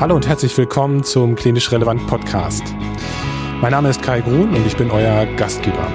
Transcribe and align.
Hallo 0.00 0.16
und 0.16 0.26
herzlich 0.26 0.56
willkommen 0.56 1.04
zum 1.04 1.34
Klinisch 1.34 1.70
Relevant 1.70 2.06
Podcast. 2.06 2.62
Mein 3.60 3.72
Name 3.72 3.90
ist 3.90 4.00
Kai 4.00 4.22
Grun 4.22 4.54
und 4.54 4.66
ich 4.66 4.74
bin 4.74 4.90
euer 4.90 5.26
Gastgeber. 5.36 5.86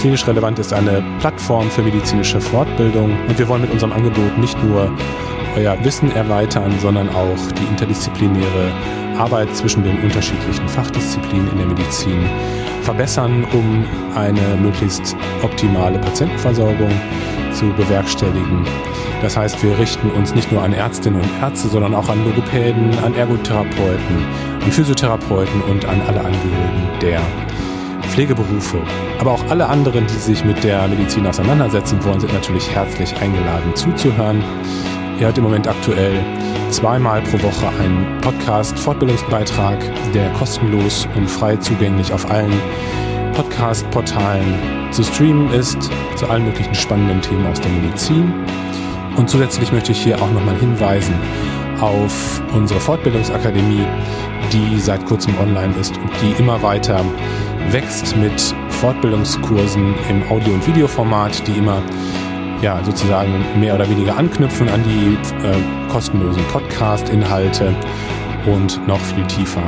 Klinisch 0.00 0.26
Relevant 0.26 0.58
ist 0.58 0.74
eine 0.74 1.02
Plattform 1.18 1.70
für 1.70 1.80
medizinische 1.80 2.42
Fortbildung 2.42 3.16
und 3.26 3.38
wir 3.38 3.48
wollen 3.48 3.62
mit 3.62 3.70
unserem 3.70 3.94
Angebot 3.94 4.36
nicht 4.36 4.62
nur 4.62 4.92
euer 5.56 5.82
Wissen 5.82 6.14
erweitern, 6.14 6.74
sondern 6.80 7.08
auch 7.08 7.52
die 7.52 7.64
interdisziplinäre 7.64 8.70
Arbeit 9.16 9.56
zwischen 9.56 9.82
den 9.82 9.98
unterschiedlichen 10.02 10.68
Fachdisziplinen 10.68 11.50
in 11.52 11.56
der 11.56 11.66
Medizin 11.68 12.26
verbessern, 12.82 13.46
um 13.54 13.86
eine 14.14 14.58
möglichst 14.60 15.16
optimale 15.42 15.98
Patientenversorgung 16.00 16.90
zu 17.54 17.72
bewerkstelligen. 17.78 18.66
Das 19.24 19.38
heißt, 19.38 19.62
wir 19.62 19.78
richten 19.78 20.10
uns 20.10 20.34
nicht 20.34 20.52
nur 20.52 20.62
an 20.62 20.74
Ärztinnen 20.74 21.18
und 21.18 21.30
Ärzte, 21.40 21.68
sondern 21.68 21.94
auch 21.94 22.10
an 22.10 22.22
Logopäden, 22.26 22.90
an 22.98 23.14
Ergotherapeuten, 23.14 24.18
an 24.62 24.70
Physiotherapeuten 24.70 25.62
und 25.62 25.86
an 25.86 25.98
alle 26.02 26.20
Angehörigen 26.20 26.90
der 27.00 27.22
Pflegeberufe. 28.10 28.82
Aber 29.18 29.32
auch 29.32 29.42
alle 29.48 29.66
anderen, 29.66 30.06
die 30.06 30.12
sich 30.12 30.44
mit 30.44 30.62
der 30.62 30.86
Medizin 30.88 31.26
auseinandersetzen 31.26 32.04
wollen, 32.04 32.20
sind 32.20 32.34
natürlich 32.34 32.70
herzlich 32.70 33.16
eingeladen 33.16 33.74
zuzuhören. 33.74 34.44
Ihr 35.18 35.24
hört 35.24 35.38
im 35.38 35.44
Moment 35.44 35.68
aktuell 35.68 36.22
zweimal 36.68 37.22
pro 37.22 37.42
Woche 37.44 37.68
einen 37.82 38.20
Podcast-Fortbildungsbeitrag, 38.20 39.78
der 40.12 40.28
kostenlos 40.34 41.08
und 41.16 41.30
frei 41.30 41.56
zugänglich 41.56 42.12
auf 42.12 42.30
allen 42.30 42.52
Podcast-Portalen 43.32 44.92
zu 44.92 45.02
streamen 45.02 45.50
ist, 45.50 45.78
zu 46.16 46.28
allen 46.28 46.44
möglichen 46.44 46.74
spannenden 46.74 47.22
Themen 47.22 47.46
aus 47.46 47.58
der 47.58 47.70
Medizin. 47.70 48.34
Und 49.16 49.30
zusätzlich 49.30 49.72
möchte 49.72 49.92
ich 49.92 50.02
hier 50.02 50.20
auch 50.20 50.30
nochmal 50.30 50.56
hinweisen 50.56 51.14
auf 51.80 52.42
unsere 52.52 52.80
Fortbildungsakademie, 52.80 53.86
die 54.52 54.78
seit 54.80 55.04
kurzem 55.06 55.38
online 55.38 55.74
ist 55.80 55.96
und 55.96 56.10
die 56.22 56.40
immer 56.40 56.62
weiter 56.62 57.04
wächst 57.70 58.16
mit 58.16 58.54
Fortbildungskursen 58.68 59.94
im 60.08 60.22
Audio- 60.30 60.54
und 60.54 60.66
Videoformat, 60.66 61.46
die 61.46 61.52
immer 61.52 61.82
ja, 62.60 62.82
sozusagen 62.82 63.44
mehr 63.58 63.74
oder 63.74 63.88
weniger 63.88 64.16
anknüpfen 64.16 64.68
an 64.68 64.82
die 64.84 65.14
äh, 65.46 65.90
kostenlosen 65.90 66.42
Podcast-Inhalte 66.44 67.74
und 68.46 68.86
noch 68.86 69.00
viel 69.00 69.26
tiefer 69.26 69.62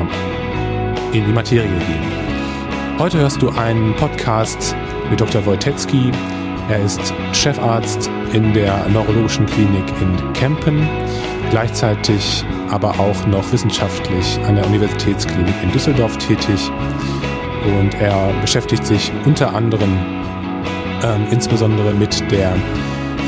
in 1.13 1.25
die 1.27 1.33
Materie 1.33 1.69
gehen. 1.69 2.27
Heute 2.99 3.19
hörst 3.19 3.43
du 3.43 3.51
einen 3.51 3.95
Podcast 3.97 4.75
mit 5.11 5.21
Dr. 5.21 5.45
Wojtecki. 5.45 6.11
Er 6.69 6.83
ist 6.83 7.15
Chefarzt 7.33 8.11
in 8.33 8.53
der 8.53 8.89
Neurologischen 8.89 9.47
Klinik 9.47 9.85
in 10.01 10.33
Kempen, 10.33 10.89
gleichzeitig 11.51 12.45
aber 12.71 12.91
auch 12.99 13.25
noch 13.29 13.53
wissenschaftlich 13.53 14.41
an 14.49 14.57
der 14.57 14.67
Universitätsklinik 14.67 15.55
in 15.63 15.71
Düsseldorf 15.71 16.17
tätig. 16.19 16.71
Und 17.79 17.95
er 18.01 18.33
beschäftigt 18.41 18.85
sich 18.85 19.13
unter 19.25 19.55
anderem 19.55 19.97
ähm, 21.05 21.27
insbesondere 21.31 21.95
mit 21.95 22.31
der 22.33 22.53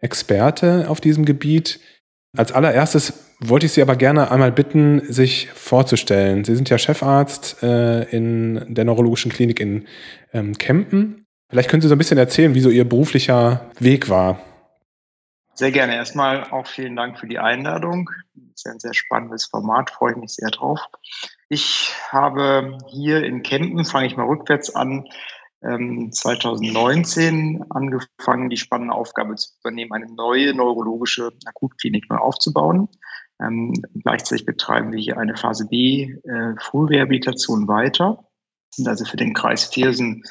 Experte 0.02 0.90
auf 0.90 1.02
diesem 1.02 1.26
Gebiet. 1.26 1.80
Als 2.36 2.52
allererstes 2.52 3.14
wollte 3.40 3.66
ich 3.66 3.74
Sie 3.74 3.82
aber 3.82 3.96
gerne 3.96 4.32
einmal 4.32 4.52
bitten, 4.52 5.02
sich 5.12 5.50
vorzustellen. 5.52 6.44
Sie 6.44 6.56
sind 6.56 6.70
ja 6.70 6.78
Chefarzt 6.78 7.62
äh, 7.64 8.04
in 8.04 8.74
der 8.74 8.86
Neurologischen 8.86 9.32
Klinik 9.32 9.60
in 9.60 9.86
ähm, 10.34 10.58
Kempen. 10.58 11.26
Vielleicht 11.50 11.70
können 11.70 11.82
Sie 11.82 11.88
so 11.88 11.96
ein 11.96 12.00
bisschen 12.00 12.18
erzählen, 12.18 12.56
wie 12.56 12.62
so 12.62 12.70
Ihr 12.70 12.88
beruflicher 12.88 13.70
Weg 13.80 14.10
war. 14.10 14.42
Sehr 15.54 15.72
gerne. 15.72 15.96
Erstmal 15.96 16.46
auch 16.50 16.66
vielen 16.66 16.96
Dank 16.96 17.20
für 17.20 17.28
die 17.28 17.38
Einladung. 17.38 18.10
Das 18.34 18.66
ist 18.66 18.68
ein 18.68 18.80
sehr 18.80 18.94
spannendes 18.94 19.46
Format, 19.46 19.92
freue 19.92 20.14
ich 20.14 20.18
mich 20.18 20.34
sehr 20.34 20.50
drauf. 20.50 20.80
Ich 21.50 21.94
habe 22.10 22.80
hier 22.90 23.24
in 23.24 23.44
Kempen, 23.44 23.86
fange 23.86 24.08
ich 24.08 24.18
mal 24.18 24.26
rückwärts 24.26 24.76
an, 24.76 25.06
2019 25.64 27.36
ähm, 27.36 27.66
angefangen, 27.70 28.50
die 28.50 28.58
spannende 28.58 28.94
Aufgabe 28.94 29.36
zu 29.36 29.50
übernehmen, 29.62 29.94
eine 29.94 30.14
neue 30.14 30.54
neurologische 30.54 31.32
Akutklinik 31.46 32.10
neu 32.10 32.18
aufzubauen. 32.18 32.90
Ähm, 33.42 33.74
gleichzeitig 34.04 34.46
betreiben 34.46 34.92
wir 34.92 35.00
hier 35.00 35.18
eine 35.18 35.38
Phase 35.38 35.68
B 35.68 36.14
äh, 36.24 36.56
Frührehabilitation 36.60 37.68
weiter. 37.68 38.26
Sind 38.72 38.88
also 38.88 39.06
für 39.06 39.18
den 39.18 39.34
Kreis 39.34 39.66
Viersen 39.66 40.24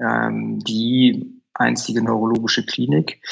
ähm, 0.00 0.60
die 0.60 1.42
einzige 1.54 2.02
neurologische 2.02 2.64
Klinik, 2.64 3.22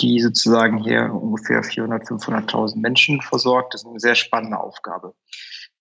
die 0.00 0.20
sozusagen 0.20 0.78
hier 0.78 1.12
ungefähr 1.12 1.62
400, 1.62 2.06
500.000 2.06 2.76
Menschen 2.76 3.22
versorgt. 3.22 3.74
Das 3.74 3.82
ist 3.82 3.88
eine 3.88 4.00
sehr 4.00 4.14
spannende 4.14 4.60
Aufgabe. 4.60 5.14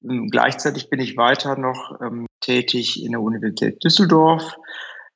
Ähm, 0.04 0.30
gleichzeitig 0.30 0.90
bin 0.90 1.00
ich 1.00 1.18
weiter 1.18 1.58
noch 1.58 2.00
ähm, 2.02 2.28
tätig 2.40 3.04
in 3.04 3.12
der 3.12 3.22
Universität 3.22 3.84
Düsseldorf, 3.84 4.58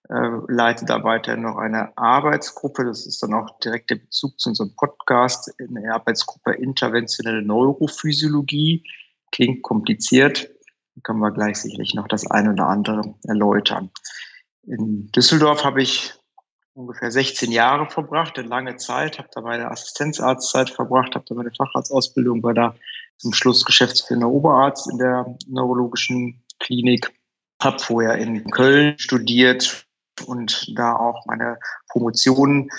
leite 0.10 0.86
da 0.86 1.04
weiterhin 1.04 1.44
noch 1.44 1.58
eine 1.58 1.96
Arbeitsgruppe. 1.98 2.86
Das 2.86 3.06
ist 3.06 3.24
dann 3.24 3.34
auch 3.34 3.60
direkt 3.60 3.90
der 3.90 3.96
Bezug 3.96 4.40
zu 4.40 4.50
unserem 4.50 4.76
Podcast 4.76 5.54
in 5.60 5.76
der 5.76 5.96
Arbeitsgruppe 5.96 6.54
Interventionelle 6.54 7.42
Neurophysiologie. 7.42 8.84
Klingt 9.32 9.64
kompliziert. 9.64 10.50
Da 10.96 11.02
können 11.04 11.20
wir 11.20 11.32
gleich 11.32 11.58
sicherlich 11.58 11.94
noch 11.94 12.08
das 12.08 12.30
eine 12.30 12.52
oder 12.52 12.68
andere 12.68 13.16
erläutern. 13.24 13.92
In 14.64 15.12
Düsseldorf 15.12 15.64
habe 15.64 15.82
ich 15.82 16.14
ungefähr 16.74 17.12
16 17.12 17.52
Jahre 17.52 17.90
verbracht, 17.90 18.38
eine 18.38 18.48
lange 18.48 18.76
Zeit, 18.78 19.18
habe 19.18 19.30
da 19.34 19.42
meine 19.42 19.72
Assistenzarztzeit 19.72 20.70
verbracht, 20.70 21.16
habe 21.16 21.26
da 21.28 21.36
meine 21.36 21.52
Facharztausbildung, 21.52 22.44
war 22.44 22.54
da 22.54 22.76
zum 23.18 23.34
Schluss 23.34 23.66
geschäftsführender 23.66 24.30
Oberarzt 24.30 24.90
in 24.90 24.98
der 24.98 25.38
neurologischen 25.48 26.44
Klinik, 26.60 27.12
habe 27.62 27.80
vorher 27.80 28.18
in 28.18 28.50
Köln 28.52 28.98
studiert, 28.98 29.88
und 30.28 30.78
da 30.78 30.96
auch 30.96 31.26
meine 31.26 31.58
Promotion 31.90 32.70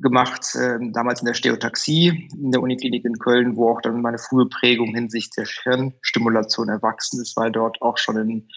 gemacht, 0.00 0.54
äh, 0.54 0.78
damals 0.92 1.20
in 1.20 1.26
der 1.26 1.34
Stereotaxie 1.34 2.28
in 2.32 2.50
der 2.50 2.62
Uniklinik 2.62 3.04
in 3.04 3.18
Köln, 3.18 3.56
wo 3.56 3.70
auch 3.70 3.80
dann 3.82 4.00
meine 4.00 4.18
frühe 4.18 4.46
Prägung 4.46 4.94
hinsichtlich 4.94 5.30
der 5.36 5.74
Hirnstimulation 5.74 6.68
erwachsen 6.68 7.20
ist, 7.20 7.36
weil 7.36 7.52
dort 7.52 7.80
auch 7.82 7.98
schon 7.98 8.16
in, 8.16 8.48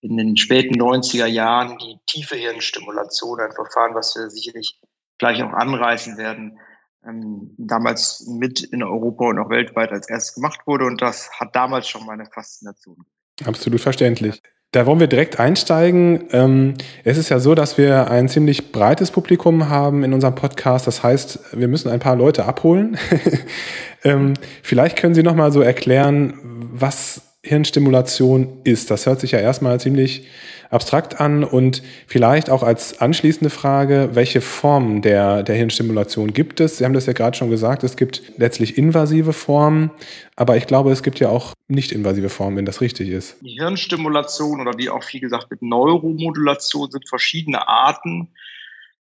in 0.00 0.16
den 0.16 0.36
späten 0.36 0.74
90er 0.74 1.26
Jahren 1.26 1.78
die 1.78 1.98
tiefe 2.06 2.36
Hirnstimulation, 2.36 3.40
ein 3.40 3.52
Verfahren, 3.52 3.94
was 3.94 4.14
wir 4.16 4.28
sicherlich 4.28 4.78
gleich 5.18 5.42
auch 5.42 5.52
anreißen 5.52 6.18
werden, 6.18 6.58
ähm, 7.06 7.54
damals 7.56 8.26
mit 8.26 8.62
in 8.62 8.82
Europa 8.82 9.26
und 9.26 9.38
auch 9.38 9.48
weltweit 9.48 9.92
als 9.92 10.08
erstes 10.08 10.34
gemacht 10.34 10.60
wurde. 10.66 10.84
Und 10.84 11.00
das 11.00 11.30
hat 11.38 11.56
damals 11.56 11.88
schon 11.88 12.04
meine 12.04 12.26
Faszination. 12.26 13.04
Absolut 13.44 13.80
verständlich. 13.80 14.42
Da 14.72 14.86
wollen 14.86 15.00
wir 15.00 15.06
direkt 15.06 15.38
einsteigen. 15.38 16.24
Ähm, 16.32 16.74
es 17.04 17.18
ist 17.18 17.28
ja 17.28 17.38
so, 17.38 17.54
dass 17.54 17.76
wir 17.76 18.10
ein 18.10 18.30
ziemlich 18.30 18.72
breites 18.72 19.10
Publikum 19.10 19.68
haben 19.68 20.02
in 20.02 20.14
unserem 20.14 20.34
Podcast. 20.34 20.86
Das 20.86 21.02
heißt, 21.02 21.40
wir 21.52 21.68
müssen 21.68 21.90
ein 21.90 22.00
paar 22.00 22.16
Leute 22.16 22.46
abholen. 22.46 22.96
ähm, 24.04 24.32
vielleicht 24.62 24.96
können 24.96 25.14
Sie 25.14 25.22
noch 25.22 25.34
mal 25.34 25.52
so 25.52 25.60
erklären, 25.60 26.38
was 26.72 27.20
Hirnstimulation 27.44 28.60
ist. 28.62 28.90
Das 28.90 29.06
hört 29.06 29.20
sich 29.20 29.32
ja 29.32 29.40
erstmal 29.40 29.80
ziemlich 29.80 30.28
abstrakt 30.70 31.20
an 31.20 31.44
und 31.44 31.82
vielleicht 32.06 32.48
auch 32.48 32.62
als 32.62 33.00
anschließende 33.00 33.50
Frage, 33.50 34.10
welche 34.12 34.40
Formen 34.40 35.02
der, 35.02 35.42
der 35.42 35.56
Hirnstimulation 35.56 36.32
gibt 36.32 36.60
es? 36.60 36.78
Sie 36.78 36.84
haben 36.84 36.94
das 36.94 37.06
ja 37.06 37.12
gerade 37.12 37.36
schon 37.36 37.50
gesagt, 37.50 37.82
es 37.84 37.96
gibt 37.96 38.22
letztlich 38.38 38.78
invasive 38.78 39.32
Formen, 39.32 39.90
aber 40.34 40.56
ich 40.56 40.66
glaube, 40.66 40.92
es 40.92 41.02
gibt 41.02 41.18
ja 41.20 41.28
auch 41.28 41.52
nicht 41.68 41.92
invasive 41.92 42.30
Formen, 42.30 42.56
wenn 42.56 42.64
das 42.64 42.80
richtig 42.80 43.10
ist. 43.10 43.36
Die 43.42 43.58
Hirnstimulation 43.58 44.60
oder 44.60 44.78
wie 44.78 44.88
auch 44.88 45.02
viel 45.02 45.20
gesagt 45.20 45.50
mit 45.50 45.62
Neuromodulation 45.62 46.90
sind 46.90 47.08
verschiedene 47.08 47.68
Arten, 47.68 48.28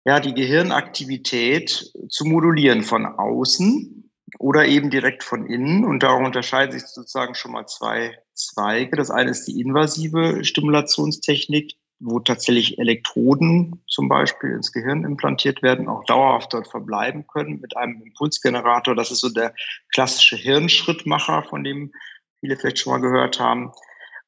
ja, 0.06 0.20
die 0.20 0.34
Gehirnaktivität 0.34 1.92
zu 2.08 2.26
modulieren 2.26 2.84
von 2.84 3.06
außen 3.06 4.12
oder 4.40 4.66
eben 4.66 4.90
direkt 4.90 5.24
von 5.24 5.46
innen. 5.46 5.84
Und 5.84 6.04
darum 6.04 6.26
unterscheiden 6.26 6.72
sich 6.72 6.88
sozusagen 6.88 7.36
schon 7.36 7.52
mal 7.52 7.68
zwei 7.68 8.18
Zweige. 8.40 8.96
Das 8.96 9.12
eine 9.12 9.32
ist 9.32 9.46
die 9.46 9.60
invasive 9.60 10.44
Stimulationstechnik, 10.44 11.76
wo 12.00 12.20
tatsächlich 12.20 12.80
Elektroden 12.80 13.84
zum 13.88 14.08
Beispiel 14.08 14.52
ins 14.52 14.72
Gehirn 14.72 15.04
implantiert 15.04 15.62
werden, 15.62 15.90
auch 15.90 16.06
dauerhaft 16.06 16.54
dort 16.54 16.68
verbleiben 16.68 17.28
können 17.28 17.60
mit 17.60 17.76
einem 17.76 18.02
Impulsgenerator. 18.02 18.96
Das 18.96 19.12
ist 19.12 19.20
so 19.20 19.30
der 19.30 19.54
klassische 19.94 20.38
Hirnschrittmacher, 20.38 21.44
von 21.44 21.64
dem 21.64 21.92
viele 22.40 22.56
vielleicht 22.56 22.80
schon 22.80 22.94
mal 22.94 23.02
gehört 23.02 23.40
haben. 23.40 23.72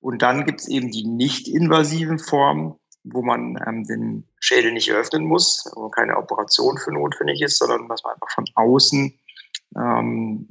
Und 0.02 0.22
dann 0.22 0.46
gibt 0.46 0.60
es 0.60 0.68
eben 0.68 0.92
die 0.92 1.08
nicht 1.08 1.48
invasiven 1.48 2.20
Formen, 2.20 2.76
wo 3.04 3.22
man 3.22 3.58
ähm, 3.66 3.86
den 3.86 4.28
Schädel 4.40 4.74
nicht 4.74 4.92
öffnen 4.92 5.26
muss, 5.26 5.72
wo 5.76 5.90
keine 5.90 6.18
Operation 6.18 6.78
für 6.78 6.92
notwendig 6.92 7.42
ist, 7.42 7.58
sondern 7.58 7.88
dass 7.88 8.04
man 8.04 8.14
einfach 8.14 8.32
von 8.32 8.46
außen 8.56 9.18
ähm, 9.78 10.48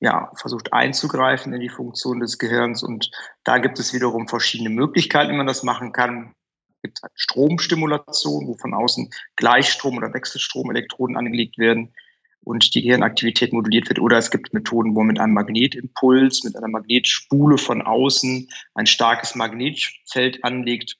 ja, 0.00 0.30
versucht 0.36 0.72
einzugreifen 0.72 1.52
in 1.52 1.60
die 1.60 1.68
Funktion 1.68 2.20
des 2.20 2.38
Gehirns. 2.38 2.82
Und 2.82 3.10
da 3.44 3.58
gibt 3.58 3.78
es 3.78 3.92
wiederum 3.92 4.28
verschiedene 4.28 4.70
Möglichkeiten, 4.70 5.32
wie 5.32 5.36
man 5.36 5.46
das 5.46 5.62
machen 5.62 5.92
kann. 5.92 6.34
Es 6.76 6.82
gibt 6.82 7.02
halt 7.02 7.12
Stromstimulation, 7.16 8.46
wo 8.46 8.54
von 8.54 8.74
außen 8.74 9.10
Gleichstrom- 9.36 9.96
oder 9.96 10.14
Wechselstromelektroden 10.14 11.16
angelegt 11.16 11.58
werden 11.58 11.92
und 12.40 12.74
die 12.74 12.82
Gehirnaktivität 12.82 13.52
moduliert 13.52 13.88
wird. 13.88 13.98
Oder 13.98 14.18
es 14.18 14.30
gibt 14.30 14.54
Methoden, 14.54 14.94
wo 14.94 15.00
man 15.00 15.08
mit 15.08 15.20
einem 15.20 15.34
Magnetimpuls, 15.34 16.44
mit 16.44 16.56
einer 16.56 16.68
Magnetspule 16.68 17.58
von 17.58 17.82
außen 17.82 18.48
ein 18.74 18.86
starkes 18.86 19.34
Magnetfeld 19.34 20.44
anlegt 20.44 20.96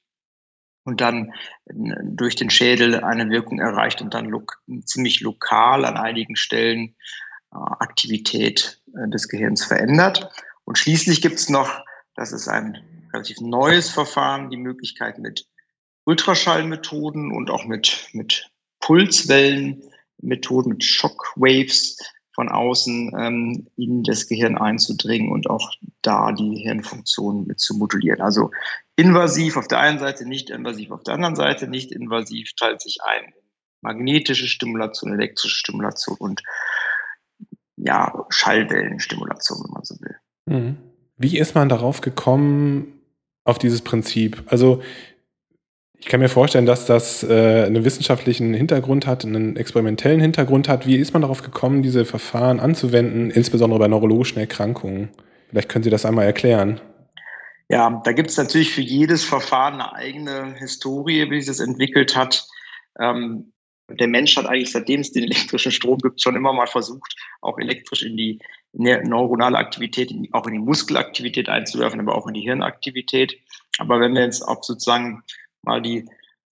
und 0.84 1.00
dann 1.00 1.32
äh, 1.66 1.72
durch 2.02 2.34
den 2.34 2.50
Schädel 2.50 3.04
eine 3.04 3.30
Wirkung 3.30 3.60
erreicht 3.60 4.02
und 4.02 4.14
dann 4.14 4.26
lo 4.26 4.44
ziemlich 4.84 5.20
lokal 5.20 5.84
an 5.84 5.96
einigen 5.96 6.34
Stellen 6.34 6.96
äh, 7.52 7.56
Aktivität 7.56 8.77
des 9.06 9.28
Gehirns 9.28 9.64
verändert. 9.64 10.30
Und 10.64 10.78
schließlich 10.78 11.22
gibt 11.22 11.36
es 11.36 11.48
noch, 11.48 11.84
das 12.14 12.32
ist 12.32 12.48
ein 12.48 12.78
relativ 13.12 13.40
neues 13.40 13.90
Verfahren, 13.90 14.50
die 14.50 14.56
Möglichkeit 14.56 15.18
mit 15.18 15.46
Ultraschallmethoden 16.04 17.32
und 17.32 17.50
auch 17.50 17.64
mit, 17.64 18.08
mit 18.12 18.50
Pulswellenmethoden, 18.80 20.72
mit 20.72 20.84
Shockwaves 20.84 21.96
von 22.34 22.48
außen 22.48 23.12
ähm, 23.18 23.66
in 23.76 24.04
das 24.04 24.28
Gehirn 24.28 24.56
einzudringen 24.56 25.32
und 25.32 25.50
auch 25.50 25.72
da 26.02 26.30
die 26.32 26.56
Hirnfunktion 26.62 27.46
mit 27.46 27.58
zu 27.58 27.76
modulieren. 27.76 28.20
Also 28.20 28.52
invasiv 28.94 29.56
auf 29.56 29.68
der 29.68 29.80
einen 29.80 29.98
Seite, 29.98 30.24
nicht 30.24 30.48
invasiv 30.48 30.92
auf 30.92 31.02
der 31.02 31.14
anderen 31.14 31.34
Seite. 31.34 31.66
Nicht 31.66 31.90
invasiv 31.90 32.52
teilt 32.54 32.80
sich 32.80 32.98
ein 33.04 33.32
magnetische 33.80 34.46
Stimulation, 34.46 35.12
elektrische 35.12 35.56
Stimulation 35.56 36.16
und 36.18 36.42
ja, 37.88 38.26
Schallwellenstimulation, 38.28 39.64
wenn 39.64 39.72
man 39.72 39.84
so 39.84 39.94
will. 40.00 40.16
Mhm. 40.44 40.76
Wie 41.16 41.38
ist 41.38 41.54
man 41.54 41.70
darauf 41.70 42.02
gekommen, 42.02 43.00
auf 43.44 43.58
dieses 43.58 43.80
Prinzip? 43.80 44.42
Also 44.46 44.82
ich 45.98 46.06
kann 46.06 46.20
mir 46.20 46.28
vorstellen, 46.28 46.66
dass 46.66 46.84
das 46.84 47.24
äh, 47.24 47.64
einen 47.64 47.84
wissenschaftlichen 47.84 48.52
Hintergrund 48.52 49.06
hat, 49.06 49.24
einen 49.24 49.56
experimentellen 49.56 50.20
Hintergrund 50.20 50.68
hat. 50.68 50.86
Wie 50.86 50.96
ist 50.96 51.14
man 51.14 51.22
darauf 51.22 51.42
gekommen, 51.42 51.82
diese 51.82 52.04
Verfahren 52.04 52.60
anzuwenden, 52.60 53.30
insbesondere 53.30 53.80
bei 53.80 53.88
neurologischen 53.88 54.38
Erkrankungen? 54.38 55.08
Vielleicht 55.48 55.70
können 55.70 55.82
Sie 55.82 55.90
das 55.90 56.04
einmal 56.04 56.26
erklären. 56.26 56.80
Ja, 57.70 58.02
da 58.04 58.12
gibt 58.12 58.30
es 58.30 58.36
natürlich 58.36 58.72
für 58.74 58.82
jedes 58.82 59.24
Verfahren 59.24 59.74
eine 59.74 59.94
eigene 59.94 60.54
Historie, 60.58 61.30
wie 61.30 61.40
sich 61.40 61.46
das 61.46 61.66
entwickelt 61.66 62.14
hat. 62.14 62.46
Ähm, 63.00 63.52
der 63.88 64.06
Mensch 64.06 64.36
hat 64.36 64.46
eigentlich, 64.46 64.72
seitdem 64.72 65.00
es 65.00 65.12
den 65.12 65.24
elektrischen 65.24 65.72
Strom 65.72 65.98
gibt, 65.98 66.20
schon 66.20 66.36
immer 66.36 66.52
mal 66.52 66.66
versucht, 66.66 67.14
auch 67.40 67.58
elektrisch 67.58 68.02
in 68.02 68.16
die 68.16 68.38
neuronale 68.72 69.56
Aktivität, 69.56 70.12
auch 70.32 70.46
in 70.46 70.52
die 70.54 70.58
Muskelaktivität 70.58 71.48
einzuwerfen, 71.48 72.00
aber 72.00 72.14
auch 72.14 72.26
in 72.26 72.34
die 72.34 72.42
Hirnaktivität. 72.42 73.40
Aber 73.78 74.00
wenn 74.00 74.14
wir 74.14 74.22
jetzt 74.22 74.42
auch 74.42 74.62
sozusagen 74.62 75.22
mal 75.62 75.80
die 75.80 76.06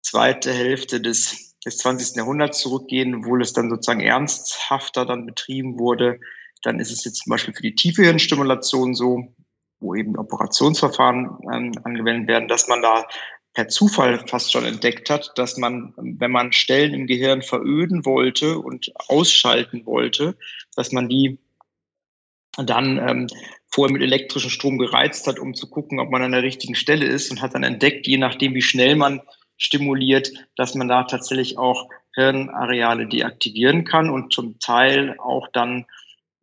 zweite 0.02 0.54
Hälfte 0.54 1.02
des, 1.02 1.56
des 1.66 1.78
20. 1.78 2.18
Jahrhunderts 2.18 2.60
zurückgehen, 2.60 3.26
wo 3.26 3.36
es 3.38 3.54
dann 3.54 3.70
sozusagen 3.70 4.02
ernsthafter 4.02 5.06
dann 5.06 5.26
betrieben 5.26 5.80
wurde, 5.80 6.20
dann 6.62 6.80
ist 6.80 6.92
es 6.92 7.04
jetzt 7.04 7.24
zum 7.24 7.32
Beispiel 7.32 7.54
für 7.54 7.64
die 7.64 7.76
tiefe 7.76 8.04
Hirnstimulation 8.04 8.94
so, 8.94 9.34
wo 9.80 9.96
eben 9.96 10.18
Operationsverfahren 10.18 11.38
ähm, 11.52 11.72
angewendet 11.84 12.28
werden, 12.28 12.48
dass 12.48 12.68
man 12.68 12.82
da 12.82 13.06
per 13.54 13.68
Zufall 13.68 14.26
fast 14.28 14.52
schon 14.52 14.66
entdeckt 14.66 15.10
hat, 15.10 15.32
dass 15.36 15.58
man, 15.58 15.94
wenn 15.96 16.32
man 16.32 16.54
Stellen 16.54 16.94
im 16.94 17.08
Gehirn 17.08 17.42
veröden 17.42 18.06
wollte 18.06 18.58
und 18.58 18.92
ausschalten 19.08 19.86
wollte, 19.86 20.36
dass 20.76 20.92
man 20.92 21.08
die 21.08 21.38
dann 22.58 22.98
ähm, 22.98 23.28
vorher 23.68 23.94
mit 23.94 24.02
elektrischem 24.02 24.50
Strom 24.50 24.78
gereizt 24.78 25.28
hat, 25.28 25.40
um 25.40 25.54
zu 25.56 25.70
gucken, 25.70 26.00
ob 26.00 26.10
man 26.12 26.22
an 26.22 26.32
der 26.32 26.44
richtigen 26.44 26.76
Stelle 26.76 27.06
ist 27.06 27.32
und 27.32 27.42
hat 27.42 27.56
dann 27.56 27.64
entdeckt, 27.64 28.08
je 28.08 28.18
nachdem, 28.18 28.54
wie 28.54 28.62
schnell 28.62 28.96
man 28.96 29.22
stimuliert, 29.58 30.32
dass 30.56 30.76
man 30.76 30.88
da 30.88 31.04
tatsächlich 31.04 31.58
auch 31.58 31.90
Hirnareale 32.16 33.08
deaktivieren 33.08 33.86
kann 33.86 34.10
und 34.10 34.34
zum 34.34 34.60
Teil 34.60 35.16
auch 35.20 35.48
dann 35.52 35.86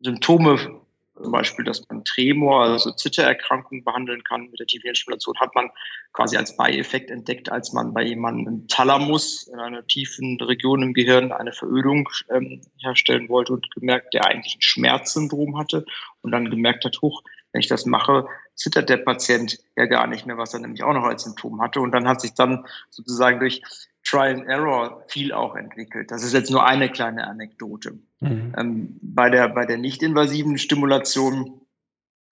Symptome 0.00 0.80
zum 1.22 1.32
Beispiel, 1.32 1.64
dass 1.64 1.86
man 1.88 2.04
Tremor, 2.04 2.64
also 2.64 2.92
Zittererkrankungen 2.92 3.84
behandeln 3.84 4.22
kann. 4.24 4.48
Mit 4.50 4.60
der 4.60 4.66
Tiefenhirnstimulation, 4.66 5.38
hat 5.38 5.54
man 5.54 5.70
quasi 6.12 6.36
als 6.36 6.56
Beieffekt 6.56 7.10
entdeckt, 7.10 7.50
als 7.50 7.72
man 7.72 7.92
bei 7.92 8.02
jemandem 8.02 8.46
im 8.48 8.68
Thalamus, 8.68 9.48
in 9.48 9.58
einer 9.58 9.86
tiefen 9.86 10.40
Region 10.40 10.82
im 10.82 10.94
Gehirn, 10.94 11.32
eine 11.32 11.52
Verödung 11.52 12.08
ähm, 12.30 12.60
herstellen 12.78 13.28
wollte 13.28 13.52
und 13.52 13.70
gemerkt, 13.74 14.14
der 14.14 14.26
eigentlich 14.26 14.56
ein 14.56 14.62
Schmerzsyndrom 14.62 15.58
hatte 15.58 15.84
und 16.22 16.32
dann 16.32 16.50
gemerkt 16.50 16.84
hat, 16.84 17.00
hoch, 17.02 17.22
wenn 17.52 17.60
ich 17.60 17.68
das 17.68 17.86
mache, 17.86 18.26
zittert 18.60 18.90
der 18.90 18.98
Patient 18.98 19.58
ja 19.74 19.86
gar 19.86 20.06
nicht 20.06 20.26
mehr, 20.26 20.36
was 20.36 20.52
er 20.52 20.60
nämlich 20.60 20.82
auch 20.82 20.92
noch 20.92 21.04
als 21.04 21.22
Symptom 21.24 21.62
hatte. 21.62 21.80
Und 21.80 21.92
dann 21.92 22.06
hat 22.06 22.20
sich 22.20 22.34
dann 22.34 22.66
sozusagen 22.90 23.40
durch 23.40 23.62
Try 24.04 24.28
and 24.28 24.46
Error 24.46 25.02
viel 25.08 25.32
auch 25.32 25.56
entwickelt. 25.56 26.10
Das 26.10 26.22
ist 26.22 26.34
jetzt 26.34 26.50
nur 26.50 26.64
eine 26.66 26.90
kleine 26.90 27.26
Anekdote. 27.26 27.98
Mhm. 28.20 28.54
Ähm, 28.58 28.98
bei 29.00 29.30
der, 29.30 29.48
bei 29.48 29.64
der 29.64 29.78
nicht-invasiven 29.78 30.58
Stimulation 30.58 31.62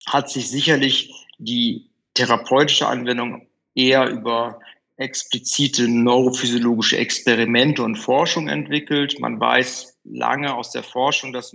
hat 0.06 0.28
sich 0.28 0.50
sicherlich 0.50 1.26
die 1.38 1.90
therapeutische 2.12 2.86
Anwendung 2.86 3.48
eher 3.74 4.10
über 4.10 4.60
explizite 4.96 5.88
neurophysiologische 5.88 6.98
Experimente 6.98 7.82
und 7.82 7.96
Forschung 7.96 8.48
entwickelt. 8.48 9.18
Man 9.18 9.40
weiß 9.40 9.98
lange 10.04 10.54
aus 10.54 10.72
der 10.72 10.82
Forschung, 10.82 11.32
dass 11.32 11.54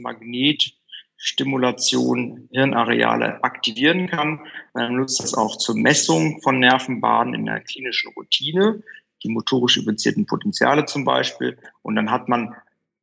Magnetstimulation 1.24 2.50
Hirnareale 2.52 3.42
aktivieren 3.44 4.08
kann. 4.10 4.42
Man 4.74 4.96
nutzt 4.96 5.24
das 5.24 5.34
auch 5.34 5.58
zur 5.58 5.76
Messung 5.76 6.42
von 6.42 6.60
Nervenbahnen 6.60 7.34
in 7.34 7.46
der 7.46 7.62
klinischen 7.62 8.12
Routine 8.14 8.84
die 9.24 9.30
motorisch 9.30 9.78
überzierten 9.78 10.26
Potenziale 10.26 10.84
zum 10.84 11.06
Beispiel. 11.06 11.58
Und 11.82 11.96
dann 11.96 12.12
hat 12.12 12.28
man 12.28 12.54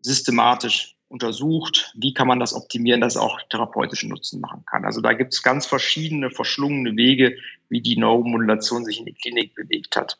systematisch 0.03 0.95
untersucht, 1.09 1.95
wie 1.97 2.13
kann 2.13 2.29
man 2.29 2.39
das 2.39 2.53
optimieren, 2.53 3.01
dass 3.01 3.15
es 3.15 3.21
auch 3.21 3.41
therapeutischen 3.49 4.11
Nutzen 4.11 4.39
machen 4.43 4.63
kann. 4.67 4.85
Also 4.85 5.01
da 5.01 5.15
gibt 5.15 5.33
es 5.33 5.43
ganz 5.43 5.65
verschiedene 5.65 6.31
verschlungene 6.31 6.95
Wege, 6.95 7.39
wie 7.71 7.81
die 7.81 7.97
Neuromodulation 7.97 8.85
sich 8.85 8.99
in 8.99 9.07
die 9.07 9.15
Klinik 9.15 9.55
bewegt 9.55 9.97
hat. 9.97 10.19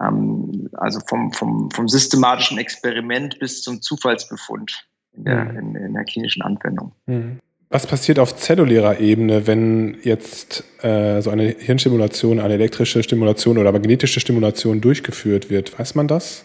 Ähm, 0.00 0.68
also 0.72 0.98
vom, 1.06 1.32
vom, 1.32 1.70
vom 1.70 1.86
systematischen 1.86 2.58
Experiment 2.58 3.38
bis 3.38 3.62
zum 3.62 3.80
Zufallsbefund 3.82 4.90
in 5.20 5.24
der, 5.24 5.44
mhm. 5.44 5.58
in, 5.58 5.74
in 5.76 5.94
der 5.94 6.04
klinischen 6.04 6.42
Anwendung. 6.42 6.92
Mhm. 7.06 7.38
Was 7.72 7.86
passiert 7.86 8.18
auf 8.18 8.34
zellulärer 8.34 8.98
Ebene, 8.98 9.46
wenn 9.46 9.98
jetzt 10.02 10.64
äh, 10.82 11.20
so 11.22 11.30
eine 11.30 11.44
Hirnstimulation, 11.44 12.40
eine 12.40 12.54
elektrische 12.54 13.00
Stimulation 13.02 13.58
oder 13.58 13.70
magnetische 13.70 14.18
Stimulation 14.18 14.80
durchgeführt 14.80 15.50
wird? 15.50 15.78
Weiß 15.78 15.94
man 15.94 16.08
das? 16.08 16.44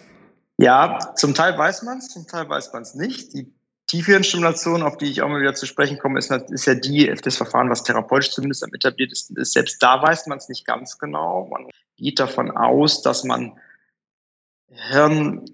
Ja, 0.58 0.98
zum 1.16 1.34
Teil 1.34 1.58
weiß 1.58 1.82
man 1.82 1.98
es, 1.98 2.08
zum 2.10 2.28
Teil 2.28 2.48
weiß 2.48 2.72
man 2.72 2.82
es 2.82 2.94
nicht. 2.94 3.34
Die 3.34 3.52
Tiefhirnstimulation, 3.88 4.82
auf 4.82 4.98
die 4.98 5.06
ich 5.06 5.22
auch 5.22 5.28
mal 5.28 5.40
wieder 5.40 5.54
zu 5.54 5.66
sprechen 5.66 5.98
komme, 5.98 6.20
ist, 6.20 6.30
ist 6.30 6.66
ja 6.66 6.74
die, 6.74 7.12
das 7.22 7.36
Verfahren, 7.36 7.70
was 7.70 7.82
therapeutisch 7.82 8.30
zumindest 8.30 8.62
am 8.62 8.72
etabliertesten 8.72 9.36
ist. 9.36 9.52
Selbst 9.52 9.82
da 9.82 10.00
weiß 10.00 10.28
man 10.28 10.38
es 10.38 10.48
nicht 10.48 10.64
ganz 10.64 10.96
genau. 10.98 11.48
Man 11.50 11.66
geht 11.96 12.20
davon 12.20 12.52
aus, 12.52 13.02
dass 13.02 13.24
man 13.24 13.58
Hirn 14.68 15.44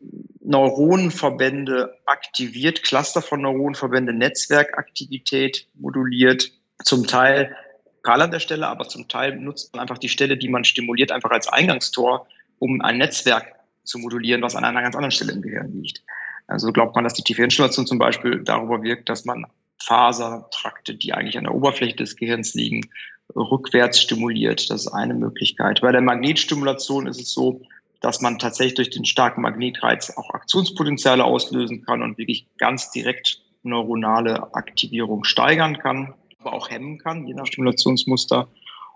Neuronenverbände 0.45 1.99
aktiviert, 2.07 2.83
Cluster 2.83 3.23
von 3.23 3.43
Neuronenverbände, 3.43 4.13
Netzwerkaktivität 4.13 5.69
moduliert. 5.75 6.51
Zum 6.83 7.07
Teil 7.07 7.55
lokal 7.97 8.23
an 8.23 8.31
der 8.33 8.41
Stelle, 8.41 8.67
aber 8.67 8.89
zum 8.89 9.09
Teil 9.09 9.37
nutzt 9.37 9.73
man 9.73 9.81
einfach 9.81 9.99
die 9.99 10.09
Stelle, 10.09 10.37
die 10.37 10.49
man 10.49 10.65
stimuliert, 10.65 11.13
einfach 11.13 11.31
als 11.31 11.49
Eingangstor, 11.49 12.27
um 12.59 12.81
ein 12.81 12.99
Netzwerk 12.99 13.55
zu 13.85 13.99
modulieren, 13.99 14.43
was 14.43 14.57
an 14.57 14.65
einer 14.65 14.83
ganz 14.83 14.97
anderen 14.97 15.13
Stelle 15.13 15.33
im 15.33 15.43
Gehirn 15.43 15.73
liegt. 15.73 16.03
Also 16.49 16.73
glaubt 16.73 16.95
man, 16.97 17.05
dass 17.05 17.15
die 17.15 17.23
tiefe 17.23 17.43
Hirnstimulation 17.43 17.87
zum 17.87 17.99
Beispiel 17.99 18.43
darüber 18.43 18.83
wirkt, 18.83 19.09
dass 19.09 19.25
man 19.25 19.47
Fasertrakte, 19.79 20.95
die 20.95 21.13
eigentlich 21.13 21.39
an 21.39 21.45
der 21.45 21.55
Oberfläche 21.55 21.97
des 21.97 22.17
Gehirns 22.17 22.55
liegen, 22.55 22.89
rückwärts 23.35 24.01
stimuliert. 24.01 24.69
Das 24.71 24.87
ist 24.87 24.93
eine 24.93 25.15
Möglichkeit. 25.15 25.81
Bei 25.81 25.93
der 25.93 26.01
Magnetstimulation 26.01 27.07
ist 27.07 27.21
es 27.21 27.33
so, 27.33 27.63
dass 28.03 28.21
man 28.21 28.39
tatsächlich 28.39 28.75
durch 28.75 28.91
den 28.91 29.05
starken 29.05 29.43
Magnetreiz 29.43 30.11
auch 30.17 30.31
Aktionspotenziale 30.31 31.25
auslösen 31.25 31.83
kann 31.83 32.03
und 32.03 32.19
wirklich 32.19 32.47
ganz 32.59 32.91
direkt 32.91 33.41
neuronale 33.63 34.55
Aktivierung 34.55 35.25
steigern 35.25 35.79
kann, 35.79 36.15
aber 36.41 36.53
auch 36.53 36.69
hemmen 36.69 36.99
kann, 36.99 37.27
je 37.27 37.35
nach 37.35 37.47
Stimulationsmuster. 37.47 38.49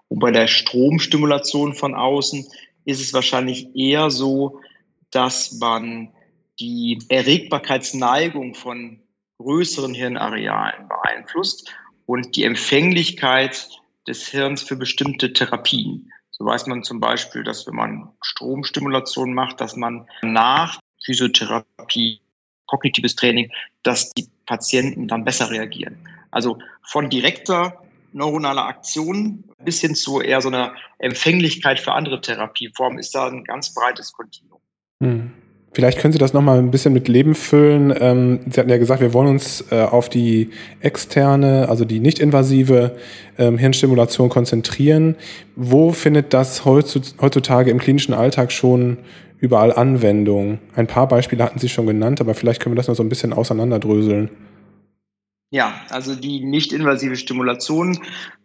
Und 0.09 0.19
bei 0.19 0.33
der 0.33 0.49
Stromstimulation 0.49 1.75
von 1.75 1.95
außen 1.95 2.47
ist 2.85 3.01
es 3.01 3.13
wahrscheinlich 3.15 3.75
eher 3.75 4.11
so, 4.11 4.61
dass 5.11 5.53
man 5.61 6.13
die 6.59 6.99
Erregbarkeitsneigung 7.09 8.55
von 8.55 9.01
größeren 9.39 9.95
Hirnarealen 9.95 10.89
beeinflusst 10.89 11.71
und 12.07 12.35
die 12.35 12.45
Empfänglichkeit 12.45 13.69
des 14.07 14.29
Hirns 14.29 14.63
für 14.63 14.77
bestimmte 14.77 15.33
Therapien. 15.33 16.11
So 16.39 16.45
weiß 16.45 16.67
man 16.67 16.83
zum 16.83 17.01
Beispiel, 17.01 17.43
dass 17.43 17.67
wenn 17.67 17.77
man 17.77 18.11
Stromstimulation 18.21 19.33
macht, 19.33 19.61
dass 19.61 19.75
man 19.75 20.07
nach 20.23 20.79
Physiotherapie, 21.05 22.21
kognitives 22.67 23.17
Training, 23.17 23.51
dass 23.83 24.11
die 24.13 24.29
Patienten 24.45 25.09
dann 25.09 25.25
besser 25.25 25.51
reagieren. 25.51 25.97
Also 26.31 26.59
von 26.83 27.09
direkter 27.09 27.83
neuronaler 28.13 28.67
Aktion 28.67 29.45
bis 29.63 29.81
hin 29.81 29.95
zu 29.95 30.21
eher 30.21 30.41
so 30.41 30.49
einer 30.49 30.75
Empfänglichkeit 30.99 31.81
für 31.81 31.93
andere 31.93 32.21
Therapieformen 32.21 32.99
ist 32.99 33.15
da 33.15 33.29
ein 33.29 33.45
ganz 33.45 33.73
breites 33.73 34.13
Kontinuum. 34.13 34.61
Hm. 35.03 35.33
Vielleicht 35.77 35.99
können 35.99 36.13
Sie 36.13 36.19
das 36.19 36.33
nochmal 36.33 36.59
ein 36.59 36.71
bisschen 36.71 36.95
mit 36.95 37.07
Leben 37.07 37.35
füllen. 37.35 37.95
Ähm, 38.01 38.41
Sie 38.49 38.59
hatten 38.59 38.71
ja 38.71 38.79
gesagt, 38.79 39.03
wir 39.03 39.13
wollen 39.13 39.29
uns 39.29 39.63
äh, 39.71 39.83
auf 39.83 40.09
die 40.09 40.49
externe, 40.81 41.69
also 41.69 41.85
die 41.85 42.01
nicht-invasive 42.01 42.97
ähm, 43.37 43.59
Hirnstimulation 43.59 44.31
konzentrieren. 44.31 45.17
Wo 45.55 45.93
findet 45.93 46.33
das 46.33 46.65
heutzutage 46.65 47.71
im 47.71 47.79
klinischen 47.79 48.15
Alltag 48.15 48.53
schon 48.53 48.97
überall 49.39 49.71
Anwendung? 49.71 50.61
Ein 50.75 50.87
paar 50.87 51.09
Beispiele 51.09 51.45
hatten 51.45 51.59
Sie 51.59 51.69
schon 51.69 51.87
genannt, 51.87 52.23
aber 52.23 52.33
vielleicht 52.33 52.63
können 52.63 52.75
wir 52.75 52.79
das 52.79 52.89
noch 52.89 52.97
so 52.97 53.03
ein 53.03 53.11
bisschen 53.11 53.35
auseinanderdröseln. 53.35 54.31
Ja, 55.51 55.75
also 55.91 56.15
die 56.15 56.43
nicht-invasive 56.43 57.17
Stimulation 57.17 57.99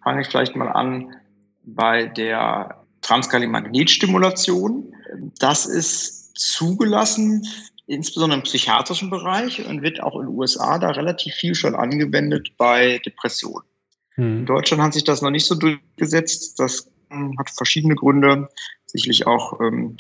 fange 0.03 0.19
ich 0.19 0.27
vielleicht 0.27 0.57
mal 0.57 0.67
an 0.67 1.15
bei 1.63 2.07
der 2.07 2.83
Transkalin-Magnetstimulation. 2.99 4.93
Das 5.39 5.65
ist 5.65 6.20
zugelassen, 6.35 7.47
insbesondere 7.87 8.39
im 8.39 8.43
psychiatrischen 8.43 9.09
Bereich 9.09 9.65
und 9.65 9.81
wird 9.81 10.01
auch 10.01 10.15
in 10.15 10.27
den 10.27 10.35
USA 10.35 10.79
da 10.79 10.91
relativ 10.91 11.33
viel 11.33 11.55
schon 11.55 11.75
angewendet 11.75 12.53
bei 12.57 12.99
Depressionen. 13.05 13.67
Hm. 14.15 14.39
In 14.39 14.45
Deutschland 14.45 14.83
hat 14.83 14.93
sich 14.93 15.03
das 15.03 15.21
noch 15.21 15.31
nicht 15.31 15.45
so 15.45 15.55
durchgesetzt. 15.55 16.59
Das 16.59 16.91
hat 17.37 17.49
verschiedene 17.49 17.95
Gründe, 17.95 18.47
sicherlich 18.85 19.27
auch 19.27 19.59
ähm, 19.59 19.97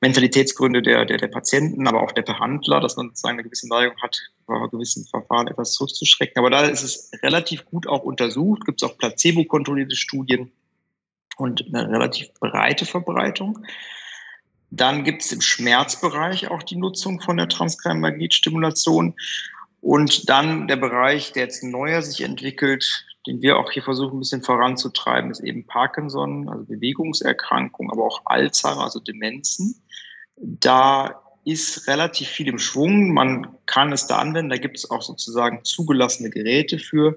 Mentalitätsgründe 0.00 0.82
der, 0.82 1.04
der, 1.04 1.18
der 1.18 1.28
Patienten, 1.28 1.86
aber 1.86 2.02
auch 2.02 2.12
der 2.12 2.22
Behandler, 2.22 2.80
dass 2.80 2.96
man 2.96 3.08
sozusagen 3.08 3.34
eine 3.34 3.44
gewisse 3.44 3.68
Neigung 3.68 3.96
hat, 4.02 4.18
bei 4.46 4.54
gewissen 4.70 5.04
Verfahren 5.06 5.48
etwas 5.48 5.72
zurückzuschrecken. 5.72 6.38
Aber 6.38 6.50
da 6.50 6.64
ist 6.64 6.82
es 6.82 7.10
relativ 7.22 7.64
gut 7.66 7.86
auch 7.86 8.02
untersucht, 8.02 8.64
gibt 8.64 8.82
es 8.82 8.88
auch 8.88 8.96
placebo-kontrollierte 8.96 9.96
Studien 9.96 10.52
und 11.36 11.66
eine 11.66 11.88
relativ 11.88 12.32
breite 12.34 12.86
Verbreitung. 12.86 13.64
Dann 14.70 15.04
gibt 15.04 15.22
es 15.22 15.32
im 15.32 15.40
Schmerzbereich 15.40 16.50
auch 16.50 16.62
die 16.62 16.76
Nutzung 16.76 17.20
von 17.20 17.36
der 17.36 17.48
Transkranialmagnetstimulation. 17.48 19.14
Und 19.80 20.28
dann 20.28 20.66
der 20.66 20.76
Bereich, 20.76 21.32
der 21.32 21.44
jetzt 21.44 21.62
neuer 21.62 22.02
sich 22.02 22.22
entwickelt, 22.22 23.06
den 23.26 23.40
wir 23.40 23.58
auch 23.58 23.70
hier 23.70 23.82
versuchen 23.82 24.16
ein 24.16 24.20
bisschen 24.20 24.42
voranzutreiben, 24.42 25.30
ist 25.30 25.40
eben 25.40 25.66
Parkinson, 25.66 26.48
also 26.48 26.64
Bewegungserkrankung, 26.64 27.90
aber 27.90 28.04
auch 28.04 28.22
Alzheimer, 28.24 28.84
also 28.84 29.00
Demenzen. 29.00 29.82
Da 30.36 31.22
ist 31.44 31.86
relativ 31.86 32.28
viel 32.28 32.48
im 32.48 32.58
Schwung. 32.58 33.12
Man 33.12 33.56
kann 33.66 33.92
es 33.92 34.06
da 34.06 34.18
anwenden. 34.18 34.50
Da 34.50 34.56
gibt 34.56 34.76
es 34.76 34.90
auch 34.90 35.02
sozusagen 35.02 35.60
zugelassene 35.64 36.30
Geräte 36.30 36.78
für 36.78 37.16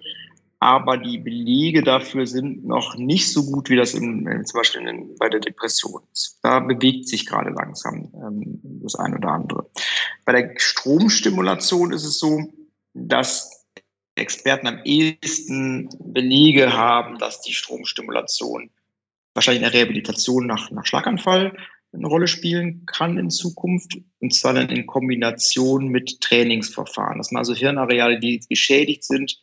aber 0.60 0.98
die 0.98 1.20
Belege 1.20 1.84
dafür 1.84 2.26
sind 2.26 2.66
noch 2.66 2.98
nicht 2.98 3.32
so 3.32 3.46
gut, 3.46 3.70
wie 3.70 3.76
das 3.76 3.94
in, 3.94 4.26
zum 4.46 4.60
Beispiel 4.60 4.88
in, 4.88 5.16
bei 5.18 5.30
der 5.30 5.40
Depression 5.40 6.02
ist. 6.12 6.40
Da 6.42 6.60
bewegt 6.60 7.08
sich 7.08 7.26
gerade 7.28 7.52
langsam 7.52 8.12
ähm, 8.16 8.60
das 8.82 8.96
eine 8.96 9.18
oder 9.18 9.30
andere. 9.30 9.70
Bei 10.26 10.34
der 10.34 10.54
Stromstimulation 10.58 11.92
ist 11.92 12.06
es 12.06 12.18
so, 12.18 12.52
dass 12.94 13.66
Experten 14.16 14.68
am 14.68 14.82
ehesten 14.84 15.90
Belege 16.00 16.74
haben, 16.74 17.20
dass 17.20 17.42
die 17.42 17.54
Stromstimulation 17.54 18.72
wahrscheinlich 19.36 19.64
in 19.64 19.72
der 19.72 19.80
Rehabilitation 19.80 20.48
nach, 20.48 20.72
nach 20.72 20.88
Schlaganfall 20.88 21.56
eine 21.94 22.08
Rolle 22.08 22.28
spielen 22.28 22.86
kann 22.88 23.20
in 23.20 23.30
Zukunft. 23.30 23.98
Und 24.20 24.34
zwar 24.34 24.54
dann 24.54 24.70
in 24.70 24.88
Kombination 24.88 25.90
mit 25.90 26.20
Trainingsverfahren. 26.22 27.20
Das 27.20 27.28
sind 27.28 27.38
also 27.38 27.54
Hirnareale, 27.54 28.20
die 28.20 28.40
geschädigt 28.50 29.04
sind, 29.04 29.40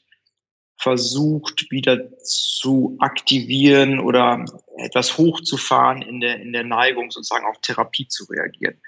versucht 0.85 1.71
wieder 1.71 2.15
zu 2.19 2.97
aktivieren 3.01 3.99
oder 3.99 4.45
etwas 4.77 5.17
hochzufahren 5.17 6.03
in 6.03 6.21
der, 6.21 6.41
in 6.43 6.53
der 6.53 6.63
Neigung, 6.63 7.11
sozusagen 7.11 7.47
auf 7.47 7.59
Therapie 7.63 8.07
zu 8.07 8.25
reagieren. 8.25 8.79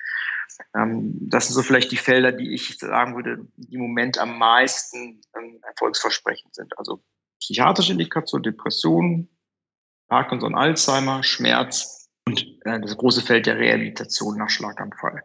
Ähm, 0.74 1.16
das 1.22 1.46
sind 1.46 1.54
so 1.54 1.62
vielleicht 1.62 1.90
die 1.90 1.96
Felder, 1.96 2.32
die 2.32 2.52
ich 2.52 2.78
sagen 2.78 3.16
würde, 3.16 3.48
die 3.56 3.76
im 3.76 3.80
Moment 3.80 4.18
am 4.18 4.36
meisten 4.38 5.22
ähm, 5.38 5.58
erfolgsversprechend 5.62 6.54
sind. 6.54 6.78
Also 6.78 7.02
psychiatrische 7.40 7.92
Indikation, 7.92 8.42
Depression, 8.42 9.28
Parkinson, 10.08 10.54
Alzheimer, 10.54 11.22
Schmerz 11.22 12.10
und 12.26 12.46
äh, 12.66 12.78
das 12.78 12.94
große 12.94 13.22
Feld 13.22 13.46
der 13.46 13.56
Rehabilitation 13.56 14.36
nach 14.36 14.50
Schlaganfall 14.50 15.22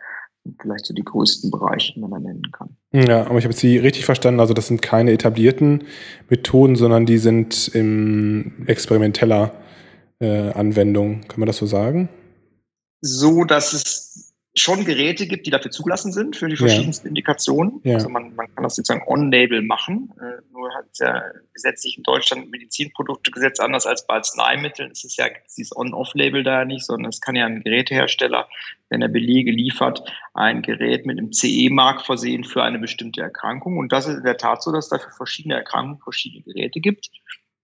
vielleicht 0.59 0.85
so 0.85 0.93
die 0.93 1.03
größten 1.03 1.51
Bereiche, 1.51 1.93
die 1.93 1.99
man 1.99 2.11
da 2.11 2.19
nennen 2.19 2.51
kann. 2.51 2.75
Ja, 2.91 3.25
aber 3.25 3.37
ich 3.37 3.45
habe 3.45 3.53
Sie 3.53 3.77
richtig 3.77 4.05
verstanden. 4.05 4.39
Also 4.39 4.53
das 4.53 4.67
sind 4.67 4.81
keine 4.81 5.11
etablierten 5.11 5.83
Methoden, 6.29 6.75
sondern 6.75 7.05
die 7.05 7.17
sind 7.17 7.67
in 7.69 8.63
experimenteller 8.67 9.53
äh, 10.19 10.51
Anwendung. 10.51 11.21
Kann 11.27 11.39
man 11.39 11.47
das 11.47 11.57
so 11.57 11.65
sagen? 11.65 12.09
So, 13.01 13.43
dass 13.43 13.73
es 13.73 14.33
schon 14.55 14.83
Geräte 14.85 15.27
gibt, 15.27 15.45
die 15.45 15.51
dafür 15.51 15.71
zugelassen 15.71 16.11
sind, 16.11 16.35
für 16.35 16.49
die 16.49 16.57
verschiedensten 16.57 17.07
ja. 17.07 17.09
Indikationen. 17.09 17.79
Ja. 17.83 17.95
Also 17.95 18.09
man, 18.09 18.35
man 18.35 18.53
kann 18.53 18.63
das 18.63 18.75
sozusagen 18.75 19.03
on-label 19.07 19.61
machen. 19.61 20.11
Äh, 20.19 20.41
hat 20.73 20.85
ja 20.99 21.23
gesetzlich 21.53 21.97
in 21.97 22.03
Deutschland 22.03 22.49
Medizinproduktegesetz 22.51 23.59
anders 23.59 23.85
als 23.85 24.05
bei 24.07 24.15
Arzneimitteln. 24.15 24.91
Es 24.91 25.03
ist 25.03 25.17
ja 25.17 25.25
dieses 25.45 25.75
On-Off-Label 25.75 26.43
da 26.43 26.59
ja 26.59 26.65
nicht, 26.65 26.85
sondern 26.85 27.09
es 27.09 27.21
kann 27.21 27.35
ja 27.35 27.45
ein 27.45 27.63
Gerätehersteller, 27.63 28.49
wenn 28.89 29.01
er 29.01 29.07
Belege 29.07 29.51
liefert, 29.51 30.03
ein 30.33 30.61
Gerät 30.61 31.05
mit 31.05 31.17
einem 31.17 31.31
CE-Mark 31.31 32.05
versehen 32.05 32.43
für 32.43 32.63
eine 32.63 32.79
bestimmte 32.79 33.21
Erkrankung. 33.21 33.77
Und 33.77 33.91
das 33.91 34.07
ist 34.07 34.17
in 34.17 34.23
der 34.23 34.37
Tat 34.37 34.63
so, 34.63 34.71
dass 34.71 34.85
es 34.85 34.89
dafür 34.89 35.11
verschiedene 35.11 35.55
Erkrankungen 35.55 36.01
verschiedene 36.01 36.43
Geräte 36.43 36.79
gibt. 36.79 37.09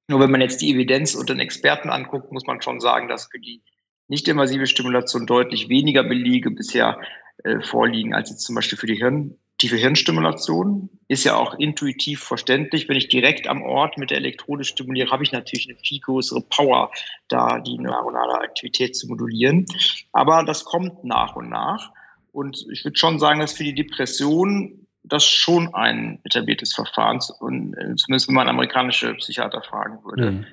Nur 0.08 0.20
wenn 0.20 0.32
man 0.32 0.42
jetzt 0.42 0.62
die 0.62 0.72
Evidenz 0.72 1.16
unter 1.16 1.34
den 1.34 1.42
Experten 1.42 1.90
anguckt, 1.90 2.32
muss 2.32 2.46
man 2.46 2.62
schon 2.62 2.80
sagen, 2.80 3.10
dass 3.10 3.28
für 3.30 3.40
die 3.40 3.62
nicht-invasive 4.08 4.68
Stimulation 4.68 5.26
deutlich 5.26 5.70
weniger 5.70 6.04
Belege 6.04 6.50
bisher 6.50 7.00
äh, 7.44 7.62
vorliegen 7.62 8.14
als 8.14 8.30
jetzt 8.30 8.44
zum 8.44 8.56
Beispiel 8.56 8.78
für 8.78 8.88
die 8.88 8.96
Hirn, 8.96 9.38
tiefe 9.58 9.76
Hirnstimulation. 9.76 10.90
Ist 11.08 11.24
ja 11.24 11.36
auch 11.36 11.58
intuitiv 11.58 12.22
verständlich. 12.22 12.90
Wenn 12.90 12.98
ich 12.98 13.08
direkt 13.08 13.48
am 13.48 13.62
Ort 13.64 13.98
mit 13.98 14.12
der 14.12 14.18
Elektrode 14.18 14.64
stimuliere, 14.64 15.12
habe 15.12 15.24
ich 15.24 15.32
natürlich 15.32 15.70
eine 15.70 15.78
viel 15.78 16.00
größere 16.00 16.42
Power, 16.42 16.92
da 17.28 17.60
die 17.60 17.78
neuronale 17.78 18.36
Aktivität 18.36 18.96
zu 18.96 19.08
modulieren. 19.08 19.66
Aber 20.12 20.44
das 20.44 20.64
kommt 20.64 21.04
nach 21.04 21.36
und 21.36 21.50
nach. 21.50 21.92
Und 22.32 22.66
ich 22.72 22.84
würde 22.86 22.98
schon 22.98 23.20
sagen, 23.20 23.40
dass 23.40 23.54
für 23.54 23.64
die 23.64 23.74
Depression 23.74 24.86
das 25.04 25.26
schon 25.26 25.74
ein 25.74 26.20
etabliertes 26.24 26.74
Verfahren, 26.74 27.20
und 27.40 27.74
äh, 27.76 27.96
zumindest 27.96 28.28
wenn 28.28 28.36
man 28.36 28.50
amerikanische 28.50 29.14
Psychiater 29.16 29.62
fragen 29.62 30.00
würde. 30.04 30.28
Hm. 30.28 30.46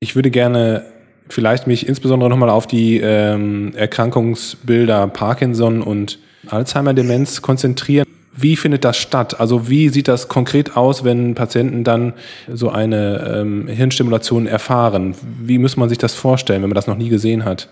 Ich 0.00 0.16
würde 0.16 0.30
gerne 0.30 0.84
vielleicht 1.28 1.66
mich 1.66 1.86
insbesondere 1.86 2.30
nochmal 2.30 2.50
auf 2.50 2.66
die 2.66 2.98
ähm, 2.98 3.72
Erkrankungsbilder 3.74 5.08
Parkinson 5.08 5.82
und 5.82 6.18
Alzheimer-Demenz 6.48 7.42
konzentrieren. 7.42 8.06
Wie 8.36 8.56
findet 8.56 8.84
das 8.84 8.98
statt? 8.98 9.40
Also 9.40 9.68
wie 9.68 9.88
sieht 9.88 10.08
das 10.08 10.28
konkret 10.28 10.76
aus, 10.76 11.04
wenn 11.04 11.34
Patienten 11.34 11.84
dann 11.84 12.12
so 12.52 12.68
eine 12.68 13.40
ähm, 13.40 13.66
Hirnstimulation 13.66 14.46
erfahren? 14.46 15.14
Wie 15.40 15.58
muss 15.58 15.76
man 15.76 15.88
sich 15.88 15.98
das 15.98 16.14
vorstellen, 16.14 16.62
wenn 16.62 16.68
man 16.68 16.74
das 16.74 16.86
noch 16.86 16.98
nie 16.98 17.08
gesehen 17.08 17.46
hat? 17.46 17.70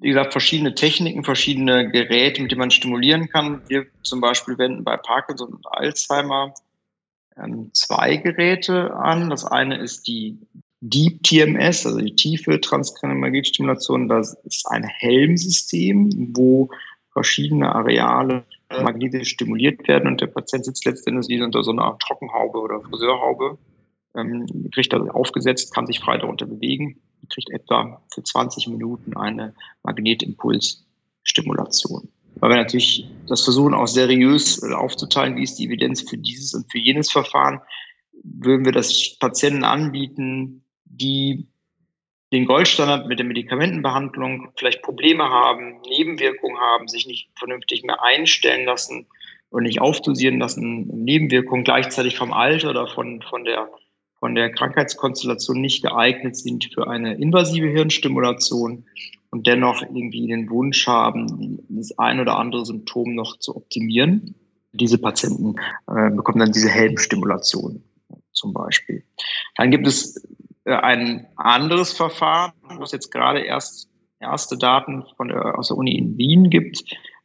Wie 0.00 0.08
gesagt, 0.08 0.32
verschiedene 0.32 0.74
Techniken, 0.74 1.24
verschiedene 1.24 1.88
Geräte, 1.90 2.42
mit 2.42 2.50
denen 2.50 2.58
man 2.58 2.70
stimulieren 2.70 3.28
kann. 3.28 3.60
Wir 3.68 3.86
zum 4.02 4.20
Beispiel 4.20 4.58
wenden 4.58 4.82
bei 4.82 4.96
Parkinson 4.96 5.50
und 5.50 5.66
Alzheimer 5.70 6.54
ähm, 7.36 7.70
zwei 7.72 8.16
Geräte 8.16 8.94
an. 8.94 9.30
Das 9.30 9.44
eine 9.44 9.76
ist 9.76 10.08
die 10.08 10.38
Deep 10.80 11.22
TMS, 11.22 11.84
also 11.84 11.98
die 11.98 12.14
tiefe 12.14 12.58
transkranielle 12.58 13.20
Magnetstimulation, 13.20 14.08
das 14.08 14.34
ist 14.44 14.66
ein 14.66 14.84
Helmsystem, 14.84 16.30
wo 16.34 16.70
verschiedene 17.12 17.74
Areale 17.74 18.44
magnetisch 18.70 19.30
stimuliert 19.30 19.88
werden 19.88 20.06
und 20.06 20.20
der 20.20 20.28
Patient 20.28 20.64
sitzt 20.64 20.84
letztendlich 20.84 21.42
unter 21.42 21.64
so 21.64 21.72
einer 21.72 21.98
Trockenhaube 21.98 22.58
oder 22.58 22.80
Friseurhaube, 22.80 23.58
ähm, 24.14 24.46
kriegt 24.72 24.92
das 24.92 25.08
aufgesetzt, 25.10 25.74
kann 25.74 25.86
sich 25.86 25.98
frei 26.00 26.18
darunter 26.18 26.46
bewegen, 26.46 27.00
kriegt 27.28 27.50
etwa 27.50 28.00
für 28.12 28.22
20 28.22 28.68
Minuten 28.68 29.16
eine 29.16 29.54
Magnetimpulsstimulation. 29.82 32.08
Weil 32.36 32.50
wir 32.50 32.56
natürlich 32.56 33.10
das 33.26 33.42
versuchen 33.42 33.74
auch 33.74 33.88
seriös 33.88 34.62
aufzuteilen, 34.62 35.36
wie 35.36 35.42
ist 35.42 35.58
die 35.58 35.66
Evidenz 35.66 36.08
für 36.08 36.16
dieses 36.16 36.54
und 36.54 36.70
für 36.70 36.78
jenes 36.78 37.10
Verfahren, 37.10 37.60
würden 38.22 38.64
wir 38.64 38.72
das 38.72 39.18
Patienten 39.18 39.64
anbieten, 39.64 40.64
die 40.84 41.48
den 42.32 42.46
Goldstandard 42.46 43.08
mit 43.08 43.18
der 43.18 43.26
Medikamentenbehandlung 43.26 44.50
vielleicht 44.56 44.82
Probleme 44.82 45.24
haben, 45.24 45.80
Nebenwirkungen 45.88 46.58
haben, 46.58 46.86
sich 46.88 47.06
nicht 47.06 47.28
vernünftig 47.36 47.82
mehr 47.82 48.02
einstellen 48.02 48.66
lassen 48.66 49.06
und 49.50 49.64
nicht 49.64 49.80
aufdosieren 49.80 50.38
lassen, 50.38 50.86
Nebenwirkungen 51.04 51.64
gleichzeitig 51.64 52.16
vom 52.16 52.32
Alter 52.32 52.70
oder 52.70 52.86
von, 52.86 53.20
von, 53.22 53.44
der, 53.44 53.68
von 54.20 54.34
der 54.34 54.52
Krankheitskonstellation 54.52 55.60
nicht 55.60 55.82
geeignet 55.82 56.36
sind 56.36 56.70
für 56.72 56.88
eine 56.88 57.14
invasive 57.14 57.66
Hirnstimulation 57.66 58.84
und 59.30 59.46
dennoch 59.46 59.82
irgendwie 59.82 60.28
den 60.28 60.48
Wunsch 60.50 60.86
haben, 60.86 61.58
das 61.68 61.98
ein 61.98 62.20
oder 62.20 62.38
andere 62.38 62.64
Symptom 62.64 63.14
noch 63.14 63.38
zu 63.38 63.56
optimieren. 63.56 64.36
Diese 64.72 64.98
Patienten 64.98 65.56
äh, 65.88 66.10
bekommen 66.10 66.38
dann 66.38 66.52
diese 66.52 66.68
Helmstimulation 66.68 67.82
zum 68.32 68.52
Beispiel. 68.52 69.02
Dann 69.56 69.72
gibt 69.72 69.88
es 69.88 70.26
ein 70.70 71.26
anderes 71.36 71.92
Verfahren, 71.92 72.52
wo 72.76 72.82
es 72.82 72.92
jetzt 72.92 73.10
gerade 73.10 73.40
erst 73.40 73.88
erste 74.20 74.56
Daten 74.56 75.04
von 75.16 75.28
der, 75.28 75.58
aus 75.58 75.68
der 75.68 75.76
Uni 75.76 75.96
in 75.96 76.16
Wien 76.16 76.50
gibt. 76.50 76.82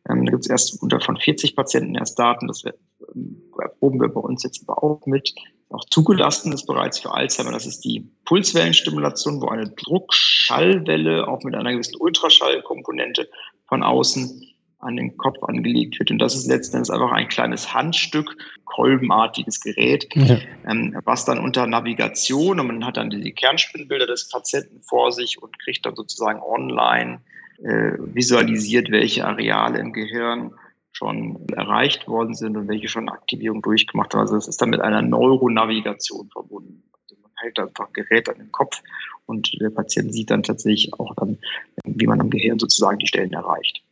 Ähm, 0.09 0.25
da 0.25 0.31
gibt 0.31 0.45
es 0.45 0.49
erst 0.49 0.81
unter 0.81 0.99
von 0.99 1.17
40 1.17 1.55
Patienten 1.55 1.95
erst 1.95 2.17
Daten. 2.17 2.47
Das 2.47 2.63
ähm, 2.65 3.41
erproben 3.59 3.99
wir 3.99 4.09
bei 4.09 4.21
uns 4.21 4.43
jetzt 4.43 4.63
aber 4.67 4.81
auch 4.81 5.05
mit. 5.05 5.33
Auch 5.69 5.83
zugelassen 5.85 6.53
ist 6.53 6.67
bereits 6.67 6.99
für 6.99 7.11
Alzheimer. 7.11 7.51
Das 7.51 7.65
ist 7.65 7.81
die 7.81 8.07
Pulswellenstimulation, 8.25 9.41
wo 9.41 9.47
eine 9.47 9.69
Druckschallwelle 9.69 11.27
auch 11.27 11.43
mit 11.43 11.55
einer 11.55 11.73
gewissen 11.73 11.97
Ultraschallkomponente 11.99 13.27
von 13.67 13.83
außen 13.83 14.41
an 14.85 14.95
den 14.95 15.17
Kopf 15.17 15.43
angelegt 15.43 15.99
wird. 15.99 16.11
Und 16.11 16.19
das 16.19 16.35
ist 16.35 16.47
letzten 16.47 16.77
Endes 16.77 16.89
einfach 16.89 17.11
ein 17.11 17.27
kleines 17.27 17.73
Handstück, 17.73 18.37
kolbenartiges 18.65 19.61
Gerät, 19.61 20.07
ja. 20.15 20.37
ähm, 20.67 20.97
was 21.03 21.25
dann 21.25 21.39
unter 21.39 21.67
Navigation 21.67 22.59
und 22.59 22.67
man 22.67 22.85
hat 22.85 22.97
dann 22.97 23.09
die 23.09 23.31
Kernspinnbilder 23.31 24.07
des 24.07 24.29
Patienten 24.29 24.81
vor 24.81 25.11
sich 25.11 25.41
und 25.41 25.57
kriegt 25.59 25.85
dann 25.85 25.95
sozusagen 25.95 26.39
online 26.39 27.21
äh, 27.63 27.93
visualisiert, 27.97 28.91
welche 28.91 29.25
Areale 29.25 29.79
im 29.79 29.93
Gehirn 29.93 30.51
schon 30.91 31.47
erreicht 31.49 32.07
worden 32.07 32.35
sind 32.35 32.55
und 32.55 32.67
welche 32.67 32.87
schon 32.87 33.09
Aktivierung 33.09 33.61
durchgemacht 33.61 34.13
haben. 34.13 34.21
Also 34.21 34.37
es 34.37 34.47
ist 34.47 34.61
dann 34.61 34.69
mit 34.69 34.81
einer 34.81 35.01
Neuronavigation 35.01 36.29
verbunden. 36.29 36.83
Also 36.93 37.21
man 37.21 37.31
hält 37.35 37.59
einfach 37.59 37.87
ein 37.87 37.93
Gerät 37.93 38.29
an 38.29 38.37
den 38.37 38.51
Kopf 38.51 38.81
und 39.25 39.51
der 39.59 39.69
Patient 39.69 40.13
sieht 40.13 40.31
dann 40.31 40.43
tatsächlich 40.43 40.93
auch 40.93 41.13
dann, 41.15 41.37
wie 41.85 42.07
man 42.07 42.21
am 42.21 42.29
Gehirn 42.29 42.59
sozusagen 42.59 42.99
die 42.99 43.07
Stellen 43.07 43.33
erreicht. 43.33 43.84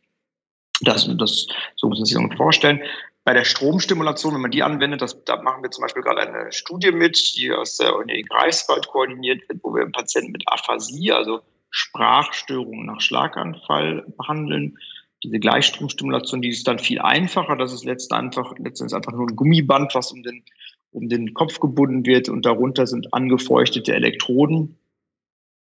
Das, 0.80 1.08
das, 1.16 1.46
so 1.76 1.88
muss 1.88 1.98
man 1.98 2.06
sich 2.06 2.16
das 2.16 2.36
vorstellen. 2.36 2.80
Bei 3.24 3.32
der 3.32 3.44
Stromstimulation, 3.44 4.34
wenn 4.34 4.42
man 4.42 4.50
die 4.50 4.62
anwendet, 4.62 5.00
das, 5.00 5.24
da 5.24 5.40
machen 5.40 5.62
wir 5.62 5.70
zum 5.70 5.82
Beispiel 5.82 6.02
gerade 6.02 6.28
eine 6.28 6.52
Studie 6.52 6.92
mit, 6.92 7.36
die 7.36 7.52
aus 7.52 7.78
der 7.78 7.96
Uni 7.96 8.22
Greifswald 8.22 8.86
koordiniert 8.88 9.48
wird, 9.48 9.60
wo 9.62 9.74
wir 9.74 9.86
Patienten 9.86 10.32
mit 10.32 10.42
Aphasie, 10.46 11.10
also 11.12 11.40
Sprachstörungen 11.70 12.86
nach 12.86 13.00
Schlaganfall 13.00 14.04
behandeln. 14.18 14.76
Diese 15.22 15.38
Gleichstromstimulation, 15.38 16.42
die 16.42 16.50
ist 16.50 16.68
dann 16.68 16.78
viel 16.78 17.00
einfacher. 17.00 17.56
Das 17.56 17.72
ist 17.72 17.84
letztendlich 17.84 18.38
einfach, 18.38 18.58
letztendlich 18.58 18.94
einfach 18.94 19.12
nur 19.12 19.26
ein 19.26 19.36
Gummiband, 19.36 19.94
was 19.94 20.12
um 20.12 20.22
den, 20.22 20.44
um 20.90 21.08
den 21.08 21.32
Kopf 21.32 21.60
gebunden 21.60 22.04
wird 22.04 22.28
und 22.28 22.44
darunter 22.44 22.86
sind 22.86 23.14
angefeuchtete 23.14 23.94
Elektroden. 23.94 24.76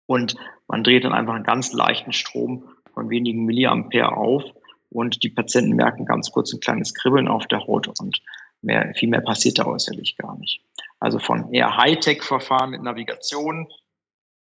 Und 0.06 0.38
man 0.68 0.84
dreht 0.86 1.04
dann 1.04 1.14
einfach 1.14 1.34
einen 1.34 1.44
ganz 1.44 1.74
leichten 1.74 2.14
Strom 2.14 2.70
von 2.94 3.10
wenigen 3.10 3.44
Milliampere 3.46 4.16
auf 4.16 4.44
und 4.90 5.24
die 5.24 5.30
Patienten 5.30 5.76
merken 5.76 6.06
ganz 6.06 6.32
kurz 6.32 6.54
ein 6.54 6.60
kleines 6.60 6.94
Kribbeln 6.94 7.28
auf 7.28 7.48
der 7.48 7.66
Haut 7.68 7.88
und 8.00 8.22
mehr, 8.62 8.94
viel 8.96 9.10
mehr 9.10 9.22
passiert 9.22 9.60
da 9.60 9.66
äußerlich 9.66 10.18
gar 10.18 10.38
nicht. 10.38 10.62
Also 11.00 11.20
von 11.20 11.54
eher 11.54 11.78
Hightech-Verfahren 11.78 12.72
mit 12.72 12.84
Navigation 12.84 13.68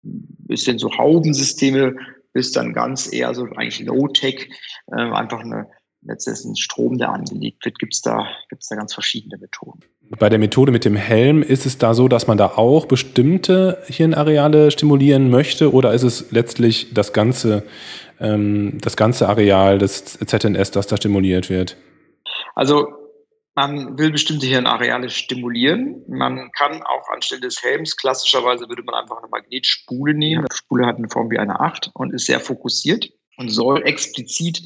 bis 0.02 0.64
hin 0.64 0.78
so 0.78 0.96
Haubensysteme 0.96 1.96
bis 2.32 2.52
dann 2.52 2.72
ganz 2.72 3.12
eher 3.12 3.34
so 3.34 3.44
eigentlich 3.44 3.80
Low-Tech, 3.80 4.50
äh, 4.92 4.94
einfach 4.94 5.40
eine 5.40 5.68
letztendlich 6.02 6.46
ein 6.46 6.56
Strom, 6.56 6.98
der 6.98 7.10
angelegt 7.10 7.64
wird, 7.64 7.78
gibt 7.78 7.94
es 7.94 8.00
da, 8.00 8.26
gibt's 8.48 8.68
da 8.68 8.76
ganz 8.76 8.94
verschiedene 8.94 9.36
Methoden. 9.38 9.80
Bei 10.18 10.28
der 10.28 10.38
Methode 10.38 10.72
mit 10.72 10.84
dem 10.84 10.96
Helm 10.96 11.42
ist 11.42 11.66
es 11.66 11.78
da 11.78 11.94
so, 11.94 12.08
dass 12.08 12.26
man 12.26 12.38
da 12.38 12.46
auch 12.56 12.86
bestimmte 12.86 13.82
Hirnareale 13.86 14.70
stimulieren 14.70 15.30
möchte 15.30 15.72
oder 15.72 15.92
ist 15.92 16.02
es 16.02 16.30
letztlich 16.30 16.94
das 16.94 17.12
ganze 17.12 17.64
ähm, 18.20 18.78
das 18.80 18.96
ganze 18.96 19.28
Areal 19.28 19.78
des 19.78 20.18
ZNS, 20.18 20.70
das 20.70 20.86
da 20.86 20.96
stimuliert 20.96 21.50
wird? 21.50 21.76
Also 22.54 22.88
man 23.54 23.98
will 23.98 24.10
bestimmte 24.10 24.46
Hirnareale 24.46 25.10
stimulieren. 25.10 26.04
Man 26.08 26.50
kann 26.52 26.82
auch 26.82 27.08
anstelle 27.12 27.42
des 27.42 27.62
Helms, 27.62 27.96
klassischerweise 27.96 28.68
würde 28.68 28.82
man 28.82 28.94
einfach 28.94 29.18
eine 29.18 29.28
Magnetspule 29.28 30.14
nehmen. 30.14 30.46
Die 30.50 30.56
Spule 30.56 30.86
hat 30.86 30.96
eine 30.96 31.08
Form 31.08 31.30
wie 31.30 31.38
eine 31.38 31.60
Acht 31.60 31.90
und 31.94 32.14
ist 32.14 32.26
sehr 32.26 32.40
fokussiert 32.40 33.10
und 33.36 33.48
soll 33.48 33.82
explizit 33.82 34.62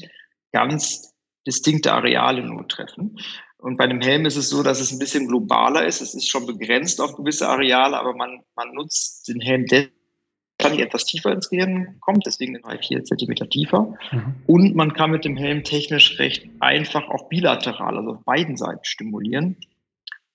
ganz 0.51 1.13
distinkte 1.47 1.93
Areale 1.93 2.43
nur 2.43 2.67
treffen. 2.67 3.17
Und 3.57 3.77
bei 3.77 3.87
dem 3.87 4.01
Helm 4.01 4.25
ist 4.25 4.35
es 4.35 4.49
so, 4.49 4.61
dass 4.61 4.79
es 4.79 4.91
ein 4.91 4.99
bisschen 4.99 5.27
globaler 5.27 5.85
ist. 5.85 6.01
Es 6.01 6.13
ist 6.13 6.29
schon 6.29 6.45
begrenzt 6.45 7.01
auf 7.01 7.15
gewisse 7.15 7.49
Areale, 7.49 7.97
aber 7.97 8.13
man, 8.13 8.43
man 8.55 8.71
nutzt 8.73 9.27
den 9.27 9.41
Helm 9.41 9.65
kann 10.69 10.79
etwas 10.79 11.05
tiefer 11.05 11.31
ins 11.31 11.49
Gehirn 11.49 11.97
kommt, 11.99 12.25
deswegen 12.25 12.61
drei, 12.61 12.77
vier 12.77 13.03
Zentimeter 13.03 13.49
tiefer. 13.49 13.93
Mhm. 14.11 14.35
Und 14.47 14.75
man 14.75 14.93
kann 14.93 15.11
mit 15.11 15.25
dem 15.25 15.37
Helm 15.37 15.63
technisch 15.63 16.19
recht 16.19 16.47
einfach 16.59 17.09
auch 17.09 17.29
bilateral, 17.29 17.97
also 17.97 18.11
auf 18.11 18.23
beiden 18.23 18.57
Seiten 18.57 18.83
stimulieren. 18.83 19.57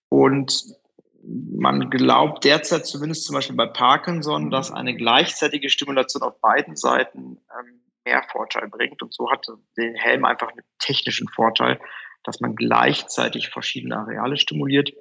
Und 0.09 0.65
man 1.23 1.91
glaubt 1.91 2.45
derzeit 2.45 2.87
zumindest 2.87 3.25
zum 3.25 3.35
Beispiel 3.35 3.57
bei 3.57 3.67
Parkinson, 3.67 4.51
dass 4.51 4.71
eine 4.71 4.95
gleichzeitige 4.97 5.69
Stimulation 5.69 6.23
auf 6.23 6.41
beiden 6.41 6.77
Seiten 6.77 7.39
ähm, 7.59 7.81
mehr 8.05 8.23
Vorteil 8.31 8.69
bringt. 8.69 9.03
Und 9.03 9.13
so 9.13 9.31
hat 9.31 9.47
der 9.77 9.93
Helm 9.95 10.25
einfach 10.25 10.51
einen 10.51 10.65
technischen 10.79 11.29
Vorteil, 11.29 11.79
dass 12.25 12.41
man 12.41 12.55
gleichzeitig 12.57 13.49
verschiedene 13.49 13.97
Areale 13.97 14.37
stimuliert, 14.37 14.93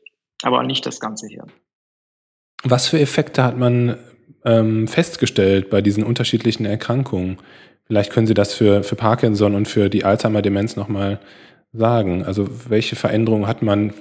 aber 0.43 0.63
nicht 0.63 0.85
das 0.85 0.99
ganze 0.99 1.27
Hirn. 1.27 1.51
Was 2.63 2.87
für 2.87 2.99
Effekte 2.99 3.43
hat 3.43 3.57
man 3.57 3.97
ähm, 4.45 4.87
festgestellt 4.87 5.69
bei 5.69 5.81
diesen 5.81 6.03
unterschiedlichen 6.03 6.65
Erkrankungen? 6.65 7.37
Vielleicht 7.85 8.11
können 8.11 8.27
Sie 8.27 8.33
das 8.33 8.53
für, 8.53 8.83
für 8.83 8.95
Parkinson 8.95 9.55
und 9.55 9.67
für 9.67 9.89
die 9.89 10.05
Alzheimer-Demenz 10.05 10.75
nochmal 10.75 11.19
sagen. 11.73 12.23
Also 12.23 12.47
welche 12.69 12.95
Veränderungen 12.95 13.47
hat 13.47 13.61
man 13.61 13.93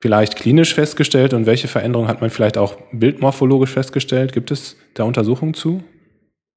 vielleicht 0.00 0.36
klinisch 0.36 0.74
festgestellt 0.74 1.32
und 1.32 1.46
welche 1.46 1.68
Veränderungen 1.68 2.08
hat 2.08 2.20
man 2.20 2.30
vielleicht 2.30 2.58
auch 2.58 2.76
bildmorphologisch 2.92 3.70
festgestellt? 3.70 4.32
Gibt 4.32 4.50
es 4.50 4.76
da 4.94 5.04
Untersuchungen 5.04 5.54
zu? 5.54 5.82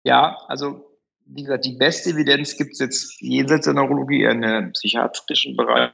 Ja, 0.04 0.38
also 0.48 0.86
wie 1.26 1.44
gesagt, 1.44 1.66
die 1.66 1.78
beste 1.78 2.12
Evidenz 2.12 2.58
gibt 2.58 2.74
es 2.74 2.80
jetzt 2.80 3.22
jenseits 3.22 3.66
der 3.66 3.74
Neurologie 3.74 4.24
in 4.24 4.42
der 4.42 4.70
psychiatrischen 4.74 5.56
Bereich. 5.56 5.92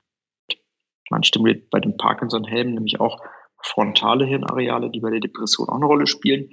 Man 1.09 1.23
stimuliert 1.23 1.69
bei 1.69 1.79
dem 1.79 1.97
Parkinson-Helm 1.97 2.73
nämlich 2.73 2.99
auch 2.99 3.21
frontale 3.63 4.25
Hirnareale, 4.25 4.89
die 4.89 4.99
bei 4.99 5.09
der 5.09 5.19
Depression 5.19 5.69
auch 5.69 5.75
eine 5.75 5.85
Rolle 5.85 6.07
spielen. 6.07 6.49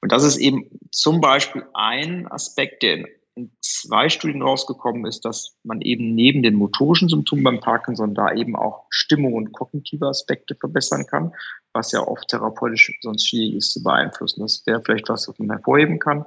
Und 0.00 0.12
das 0.12 0.24
ist 0.24 0.36
eben 0.38 0.70
zum 0.90 1.20
Beispiel 1.20 1.64
ein 1.74 2.30
Aspekt, 2.30 2.82
der 2.82 3.06
in 3.36 3.50
zwei 3.60 4.08
Studien 4.08 4.42
rausgekommen 4.42 5.06
ist, 5.06 5.24
dass 5.24 5.56
man 5.62 5.80
eben 5.80 6.14
neben 6.14 6.42
den 6.42 6.54
motorischen 6.54 7.08
Symptomen 7.08 7.44
beim 7.44 7.60
Parkinson 7.60 8.14
da 8.14 8.32
eben 8.34 8.56
auch 8.56 8.86
Stimmung 8.90 9.34
und 9.34 9.52
kognitive 9.52 10.06
Aspekte 10.06 10.54
verbessern 10.54 11.06
kann, 11.06 11.32
was 11.72 11.92
ja 11.92 12.00
oft 12.00 12.28
therapeutisch 12.28 12.92
sonst 13.00 13.28
schwierig 13.28 13.56
ist 13.56 13.72
zu 13.72 13.82
beeinflussen. 13.82 14.40
Das 14.40 14.62
wäre 14.66 14.82
vielleicht 14.82 15.08
was, 15.08 15.28
was 15.28 15.38
man 15.38 15.50
hervorheben 15.50 15.98
kann. 15.98 16.24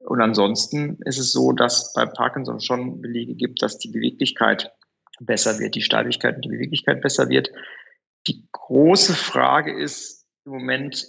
Und 0.00 0.20
ansonsten 0.20 0.98
ist 1.04 1.18
es 1.18 1.32
so, 1.32 1.52
dass 1.52 1.92
bei 1.94 2.06
Parkinson 2.06 2.60
schon 2.60 3.00
Belege 3.00 3.34
gibt, 3.34 3.62
dass 3.62 3.78
die 3.78 3.90
Beweglichkeit 3.90 4.72
besser 5.20 5.58
wird, 5.58 5.74
die 5.74 5.82
Steifigkeit 5.82 6.36
und 6.36 6.44
die 6.44 6.50
Beweglichkeit 6.50 7.00
besser 7.00 7.28
wird. 7.28 7.50
Die 8.26 8.46
große 8.52 9.14
Frage 9.14 9.72
ist 9.72 10.26
im 10.44 10.52
Moment, 10.52 11.06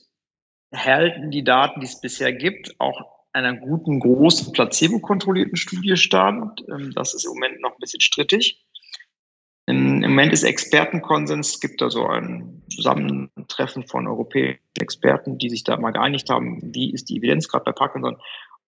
halten 0.73 1.31
die 1.31 1.43
Daten, 1.43 1.81
die 1.81 1.87
es 1.87 1.99
bisher 1.99 2.31
gibt, 2.31 2.79
auch 2.79 3.19
einer 3.33 3.55
guten, 3.55 3.99
großen, 3.99 4.53
placebo-kontrollierten 4.53 5.55
Studie 5.55 5.97
stand? 5.97 6.63
Ähm, 6.69 6.93
das 6.95 7.13
ist 7.13 7.25
im 7.25 7.33
Moment 7.33 7.61
noch 7.61 7.71
ein 7.71 7.79
bisschen 7.79 8.01
strittig. 8.01 8.65
Im 9.65 9.99
Moment 10.01 10.33
ist 10.33 10.41
Expertenkonsens, 10.41 11.49
es 11.49 11.59
gibt 11.59 11.79
da 11.79 11.91
so 11.91 12.07
ein 12.07 12.63
Zusammentreffen 12.73 13.85
von 13.85 14.07
europäischen 14.07 14.59
Experten, 14.79 15.37
die 15.37 15.51
sich 15.51 15.63
da 15.63 15.77
mal 15.77 15.91
geeinigt 15.91 16.31
haben, 16.31 16.73
wie 16.73 16.91
ist 16.91 17.07
die 17.07 17.17
Evidenz 17.17 17.47
gerade 17.47 17.65
bei 17.65 17.71
Parkinson. 17.71 18.17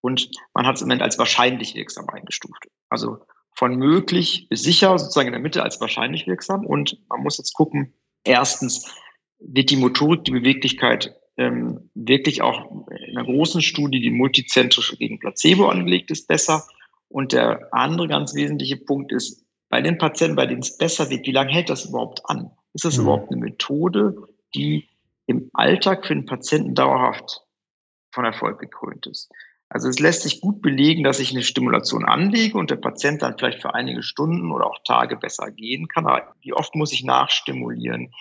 Und 0.00 0.30
man 0.54 0.64
hat 0.64 0.76
es 0.76 0.82
im 0.82 0.86
Moment 0.86 1.02
als 1.02 1.18
wahrscheinlich 1.18 1.74
wirksam 1.74 2.08
eingestuft. 2.08 2.68
Also 2.88 3.18
von 3.52 3.74
möglich 3.74 4.46
bis 4.48 4.62
sicher, 4.62 4.96
sozusagen 4.96 5.26
in 5.26 5.32
der 5.32 5.42
Mitte 5.42 5.64
als 5.64 5.80
wahrscheinlich 5.80 6.28
wirksam. 6.28 6.64
Und 6.64 7.00
man 7.08 7.20
muss 7.20 7.36
jetzt 7.36 7.54
gucken, 7.54 7.94
erstens, 8.24 8.90
wird 9.38 9.70
die 9.70 9.76
Motorik, 9.76 10.24
die 10.24 10.32
Beweglichkeit 10.32 11.16
ähm, 11.36 11.90
wirklich 11.94 12.42
auch 12.42 12.86
in 12.90 13.16
einer 13.16 13.24
großen 13.24 13.62
Studie, 13.62 14.00
die 14.00 14.10
multizentrisch 14.10 14.96
gegen 14.98 15.18
Placebo 15.18 15.68
angelegt 15.68 16.10
ist, 16.10 16.28
besser. 16.28 16.64
Und 17.08 17.32
der 17.32 17.68
andere 17.72 18.08
ganz 18.08 18.34
wesentliche 18.34 18.76
Punkt 18.76 19.12
ist, 19.12 19.44
bei 19.68 19.80
den 19.80 19.98
Patienten, 19.98 20.36
bei 20.36 20.46
denen 20.46 20.60
es 20.60 20.76
besser 20.76 21.10
wird, 21.10 21.26
wie 21.26 21.32
lange 21.32 21.52
hält 21.52 21.70
das 21.70 21.86
überhaupt 21.86 22.22
an? 22.26 22.50
Ist 22.74 22.84
das 22.84 22.96
mhm. 22.96 23.04
überhaupt 23.04 23.30
eine 23.32 23.40
Methode, 23.40 24.28
die 24.54 24.88
im 25.26 25.50
Alltag 25.54 26.06
für 26.06 26.14
den 26.14 26.26
Patienten 26.26 26.74
dauerhaft 26.74 27.42
von 28.12 28.24
Erfolg 28.24 28.58
gekrönt 28.58 29.06
ist? 29.06 29.30
Also 29.72 29.88
es 29.88 29.98
lässt 29.98 30.22
sich 30.22 30.42
gut 30.42 30.60
belegen, 30.60 31.02
dass 31.02 31.18
ich 31.18 31.30
eine 31.30 31.42
Stimulation 31.42 32.04
anlege 32.04 32.58
und 32.58 32.70
der 32.70 32.76
Patient 32.76 33.22
dann 33.22 33.38
vielleicht 33.38 33.62
für 33.62 33.74
einige 33.74 34.02
Stunden 34.02 34.52
oder 34.52 34.66
auch 34.66 34.78
Tage 34.84 35.16
besser 35.16 35.50
gehen 35.50 35.88
kann. 35.88 36.06
Aber 36.06 36.34
wie 36.42 36.52
oft 36.52 36.74
muss 36.74 36.92
ich 36.92 37.04
nachstimulieren? 37.04 38.12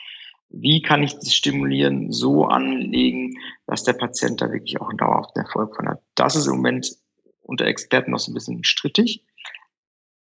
Wie 0.50 0.82
kann 0.82 1.04
ich 1.04 1.14
das 1.16 1.34
Stimulieren 1.34 2.10
so 2.14 2.46
anlegen, 2.46 3.38
dass 3.68 3.84
der 3.84 3.94
Patient 3.94 4.42
da 4.42 4.50
wirklich 4.50 4.80
auch 4.80 4.88
einen 4.88 4.98
dauerhaften 4.98 5.42
Erfolg 5.42 5.76
von 5.76 5.90
hat? 5.90 6.02
Das 6.16 6.38
ist 6.38 6.48
im 6.48 6.56
Moment 6.56 6.96
unter 7.42 7.66
Experten 7.66 8.12
noch 8.12 8.20
so 8.20 8.32
ein 8.32 8.34
bisschen 8.34 8.64
strittig. 8.64 9.26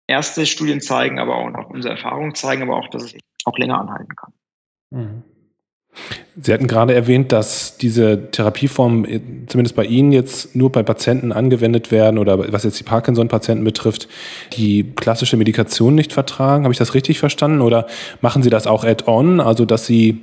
Erste 0.08 0.46
Studien 0.46 0.82
zeigen 0.82 1.17
aber 1.17 1.38
auch, 1.38 1.46
und 1.46 1.56
auch 1.56 1.70
unsere 1.70 1.94
Erfahrungen 1.94 2.36
zeigen 2.36 2.63
aber 2.63 2.76
auch, 2.76 2.89
dass 2.89 3.04
es 3.04 3.15
auch 3.46 3.58
länger 3.58 3.80
anhalten 3.80 4.15
kann. 4.17 4.34
Mhm. 4.89 5.24
Sie 6.42 6.54
hatten 6.54 6.68
gerade 6.68 6.94
erwähnt, 6.94 7.32
dass 7.32 7.78
diese 7.78 8.32
Therapieformen 8.32 9.06
äh, 9.06 9.20
zumindest 9.48 9.76
bei 9.76 9.86
Ihnen 9.86 10.12
jetzt 10.12 10.56
nur 10.56 10.72
bei 10.72 10.84
Patienten 10.84 11.32
angewendet 11.32 11.92
werden 11.92 12.18
oder 12.18 12.52
was 12.52 12.64
jetzt 12.64 12.80
die 12.80 12.84
Parkinson-Patienten 12.84 13.64
betrifft, 13.64 14.08
die 14.54 14.84
klassische 14.96 15.36
Medikation 15.36 15.94
nicht 15.94 16.14
vertragen. 16.14 16.64
Habe 16.64 16.74
ich 16.74 16.80
das 16.80 16.94
richtig 16.94 17.20
verstanden? 17.20 17.62
Oder 17.62 17.88
machen 18.22 18.44
Sie 18.44 18.50
das 18.50 18.68
auch 18.68 18.86
add-on, 18.86 19.42
also 19.42 19.66
dass 19.66 19.86
Sie 19.86 20.22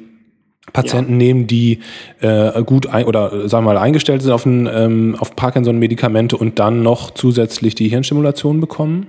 Patienten 0.72 1.12
ja. 1.12 1.18
nehmen, 1.18 1.46
die 1.46 1.80
äh, 2.20 2.62
gut 2.62 2.86
ein, 2.86 3.04
oder 3.04 3.48
sagen 3.48 3.64
wir 3.64 3.74
mal 3.74 3.78
eingestellt 3.78 4.22
sind 4.22 4.32
auf, 4.32 4.46
ein, 4.46 4.68
ähm, 4.72 5.16
auf 5.18 5.36
Parkinson-Medikamente 5.36 6.36
und 6.36 6.58
dann 6.58 6.82
noch 6.82 7.10
zusätzlich 7.10 7.74
die 7.74 7.88
Hirnstimulation 7.88 8.60
bekommen? 8.60 9.08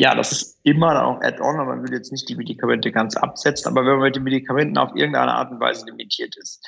Ja, 0.00 0.14
das 0.14 0.32
ist 0.32 0.60
immer 0.62 1.04
auch 1.04 1.20
Add-on, 1.20 1.60
aber 1.60 1.76
man 1.76 1.84
will 1.84 1.92
jetzt 1.92 2.10
nicht 2.10 2.26
die 2.26 2.34
Medikamente 2.34 2.90
ganz 2.90 3.18
absetzen. 3.18 3.70
Aber 3.70 3.84
wenn 3.84 3.96
man 3.96 4.04
mit 4.04 4.16
den 4.16 4.22
Medikamenten 4.22 4.78
auf 4.78 4.96
irgendeine 4.96 5.34
Art 5.34 5.50
und 5.52 5.60
Weise 5.60 5.84
limitiert 5.84 6.38
ist, 6.38 6.66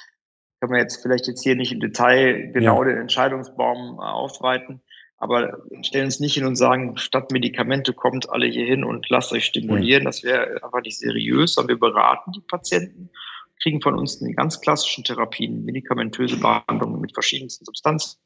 kann 0.61 0.69
man 0.69 0.81
jetzt 0.81 1.01
vielleicht 1.01 1.29
jetzt 1.29 1.43
hier 1.43 1.57
nicht 1.57 1.73
im 1.73 1.81
Detail 1.81 2.53
genau 2.53 2.83
ja. 2.83 2.91
den 2.91 2.99
Entscheidungsbaum 2.99 3.99
äh, 3.99 4.03
aufweiten, 4.03 4.83
aber 5.17 5.63
stellen 5.81 6.05
uns 6.05 6.21
nicht 6.21 6.35
hin 6.35 6.45
und 6.45 6.57
sagen, 6.57 6.99
statt 6.99 7.33
Medikamente 7.33 7.95
kommt 7.95 8.29
alle 8.29 8.45
hier 8.49 8.67
hin 8.67 8.85
und 8.85 9.09
lasst 9.09 9.33
euch 9.33 9.47
stimulieren. 9.47 10.03
Mhm. 10.03 10.07
Das 10.07 10.23
wäre 10.23 10.63
einfach 10.63 10.83
nicht 10.83 10.99
seriös, 10.99 11.55
sondern 11.55 11.81
wir 11.81 11.81
beraten 11.81 12.33
die 12.33 12.43
Patienten, 12.43 13.09
kriegen 13.63 13.81
von 13.81 13.99
uns 13.99 14.19
die 14.19 14.31
ganz 14.35 14.61
klassischen 14.61 15.05
Therapien, 15.05 15.65
medikamentöse 15.65 16.37
Behandlungen 16.37 17.01
mit 17.01 17.15
verschiedensten 17.15 17.65
Substanzen 17.65 18.19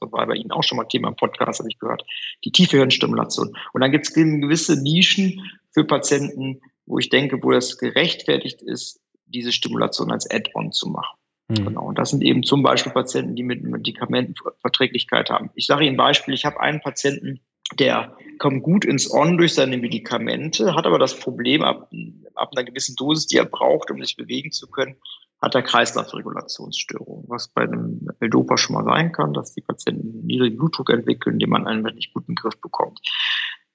das 0.00 0.12
war 0.12 0.26
bei 0.26 0.34
Ihnen 0.34 0.50
auch 0.50 0.62
schon 0.62 0.76
mal 0.76 0.84
Thema 0.84 1.08
im 1.08 1.16
Podcast, 1.16 1.60
habe 1.60 1.68
ich 1.70 1.78
gehört, 1.78 2.04
die 2.44 2.52
tiefe 2.52 2.76
Hirnstimulation. 2.76 3.56
Und 3.72 3.80
dann 3.80 3.92
gibt 3.92 4.06
es 4.06 4.14
gewisse 4.14 4.80
Nischen 4.82 5.50
für 5.72 5.84
Patienten, 5.84 6.60
wo 6.86 6.98
ich 6.98 7.08
denke, 7.08 7.42
wo 7.42 7.52
es 7.52 7.78
gerechtfertigt 7.78 8.62
ist, 8.62 9.00
diese 9.26 9.52
Stimulation 9.52 10.10
als 10.10 10.30
Add-on 10.30 10.72
zu 10.72 10.88
machen. 10.88 11.18
Mhm. 11.48 11.66
Genau. 11.66 11.86
Und 11.86 11.98
das 11.98 12.10
sind 12.10 12.22
eben 12.22 12.42
zum 12.42 12.62
Beispiel 12.62 12.92
Patienten, 12.92 13.36
die 13.36 13.42
mit 13.42 13.62
Medikamentenverträglichkeit 13.62 15.30
haben. 15.30 15.50
Ich 15.54 15.66
sage 15.66 15.84
Ihnen 15.84 15.94
ein 15.94 15.98
Beispiel, 15.98 16.34
ich 16.34 16.44
habe 16.44 16.60
einen 16.60 16.80
Patienten, 16.80 17.40
der 17.78 18.16
kommt 18.38 18.62
gut 18.62 18.84
ins 18.84 19.12
On 19.12 19.36
durch 19.36 19.54
seine 19.54 19.76
Medikamente, 19.76 20.74
hat 20.74 20.86
aber 20.86 20.98
das 20.98 21.18
Problem, 21.18 21.62
ab, 21.62 21.90
ab 22.34 22.52
einer 22.54 22.64
gewissen 22.64 22.96
Dosis, 22.96 23.26
die 23.26 23.36
er 23.36 23.44
braucht, 23.44 23.90
um 23.90 24.02
sich 24.02 24.16
bewegen 24.16 24.52
zu 24.52 24.68
können, 24.68 24.96
hat 25.40 25.54
er 25.54 25.62
Kreislaufregulationsstörungen, 25.62 27.24
was 27.28 27.48
bei 27.48 27.62
einem 27.62 28.08
L-Dopa 28.20 28.56
schon 28.56 28.74
mal 28.74 28.84
sein 28.84 29.12
kann, 29.12 29.32
dass 29.32 29.54
die 29.54 29.60
Patienten 29.60 30.26
niedrigen 30.26 30.56
Blutdruck 30.56 30.90
entwickeln, 30.90 31.38
den 31.38 31.50
man 31.50 31.66
einfach 31.66 31.94
nicht 31.94 32.12
gut 32.12 32.24
in 32.28 32.34
den 32.34 32.36
Griff 32.36 32.60
bekommt. 32.60 33.00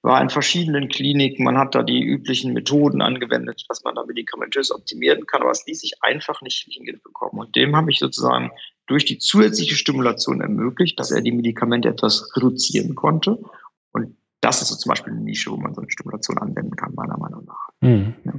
War 0.02 0.20
in 0.20 0.28
verschiedenen 0.28 0.88
Kliniken, 0.88 1.44
man 1.44 1.56
hat 1.56 1.74
da 1.74 1.82
die 1.82 2.02
üblichen 2.02 2.52
Methoden 2.52 3.00
angewendet, 3.00 3.64
dass 3.70 3.84
man 3.84 3.94
da 3.94 4.04
medikamentös 4.04 4.70
optimieren 4.70 5.24
kann, 5.26 5.40
aber 5.40 5.52
es 5.52 5.66
ließ 5.66 5.80
sich 5.80 5.94
einfach 6.02 6.42
nicht 6.42 6.66
in 6.68 6.84
den 6.84 6.92
Griff 6.92 7.02
bekommen. 7.02 7.38
Und 7.38 7.56
dem 7.56 7.74
habe 7.74 7.90
ich 7.90 7.98
sozusagen 7.98 8.50
durch 8.86 9.06
die 9.06 9.18
zusätzliche 9.18 9.76
Stimulation 9.76 10.42
ermöglicht, 10.42 11.00
dass 11.00 11.10
er 11.10 11.22
die 11.22 11.32
Medikamente 11.32 11.88
etwas 11.88 12.36
reduzieren 12.36 12.94
konnte. 12.94 13.38
Und 13.92 14.18
das 14.42 14.60
ist 14.60 14.68
so 14.68 14.76
zum 14.76 14.90
Beispiel 14.90 15.14
eine 15.14 15.22
Nische, 15.22 15.50
wo 15.50 15.56
man 15.56 15.72
so 15.72 15.80
eine 15.80 15.90
Stimulation 15.90 16.36
anwenden 16.36 16.76
kann, 16.76 16.94
meiner 16.94 17.16
Meinung 17.16 17.46
nach. 17.46 17.70
Mhm. 17.80 18.14
Ja. 18.24 18.34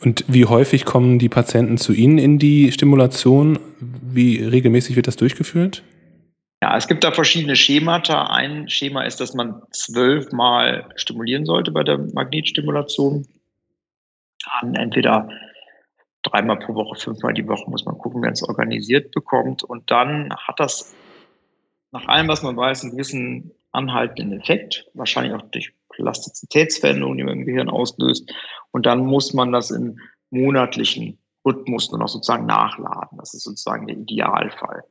Und 0.00 0.24
wie 0.28 0.44
häufig 0.44 0.84
kommen 0.84 1.18
die 1.18 1.28
Patienten 1.28 1.78
zu 1.78 1.92
Ihnen 1.92 2.18
in 2.18 2.38
die 2.38 2.72
Stimulation? 2.72 3.58
Wie 3.80 4.42
regelmäßig 4.42 4.96
wird 4.96 5.06
das 5.06 5.16
durchgeführt? 5.16 5.82
Ja, 6.62 6.76
es 6.76 6.88
gibt 6.88 7.04
da 7.04 7.12
verschiedene 7.12 7.56
Schemata. 7.56 8.28
Ein 8.28 8.68
Schema 8.68 9.02
ist, 9.02 9.20
dass 9.20 9.34
man 9.34 9.62
zwölfmal 9.72 10.88
stimulieren 10.96 11.44
sollte 11.44 11.70
bei 11.70 11.82
der 11.82 11.98
Magnetstimulation. 11.98 13.26
Entweder 14.62 15.28
dreimal 16.22 16.58
pro 16.58 16.74
Woche, 16.74 16.98
fünfmal 16.98 17.34
die 17.34 17.46
Woche 17.46 17.70
muss 17.70 17.84
man 17.84 17.98
gucken, 17.98 18.22
wer 18.22 18.32
es 18.32 18.42
organisiert 18.42 19.12
bekommt. 19.12 19.64
Und 19.64 19.90
dann 19.90 20.34
hat 20.34 20.58
das 20.58 20.94
nach 21.92 22.08
allem, 22.08 22.28
was 22.28 22.42
man 22.42 22.56
weiß, 22.56 22.82
einen 22.82 22.92
gewissen 22.92 23.52
anhaltenden 23.72 24.40
Effekt, 24.40 24.86
wahrscheinlich 24.94 25.34
auch 25.34 25.42
durch 25.50 25.72
Plastizitätsveränderungen, 25.96 27.18
die 27.18 27.24
man 27.24 27.38
im 27.40 27.46
Gehirn 27.46 27.68
auslöst. 27.68 28.32
Und 28.70 28.86
dann 28.86 29.04
muss 29.04 29.34
man 29.34 29.52
das 29.52 29.70
in 29.70 29.98
monatlichen 30.30 31.18
Rhythmus 31.44 31.90
nur 31.90 32.00
noch 32.00 32.08
sozusagen 32.08 32.46
nachladen. 32.46 33.18
Das 33.18 33.34
ist 33.34 33.44
sozusagen 33.44 33.86
der 33.86 33.96
Idealfall. 33.96 34.84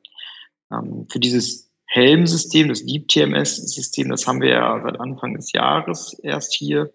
Ähm, 0.71 1.07
für 1.09 1.19
dieses 1.19 1.71
Helm-System, 1.87 2.69
das 2.69 2.85
Deep 2.85 3.07
TMS-System, 3.07 4.09
das 4.09 4.27
haben 4.27 4.41
wir 4.41 4.49
ja 4.49 4.81
seit 4.83 4.99
Anfang 4.99 5.35
des 5.35 5.51
Jahres 5.53 6.17
erst 6.23 6.53
hier. 6.53 6.91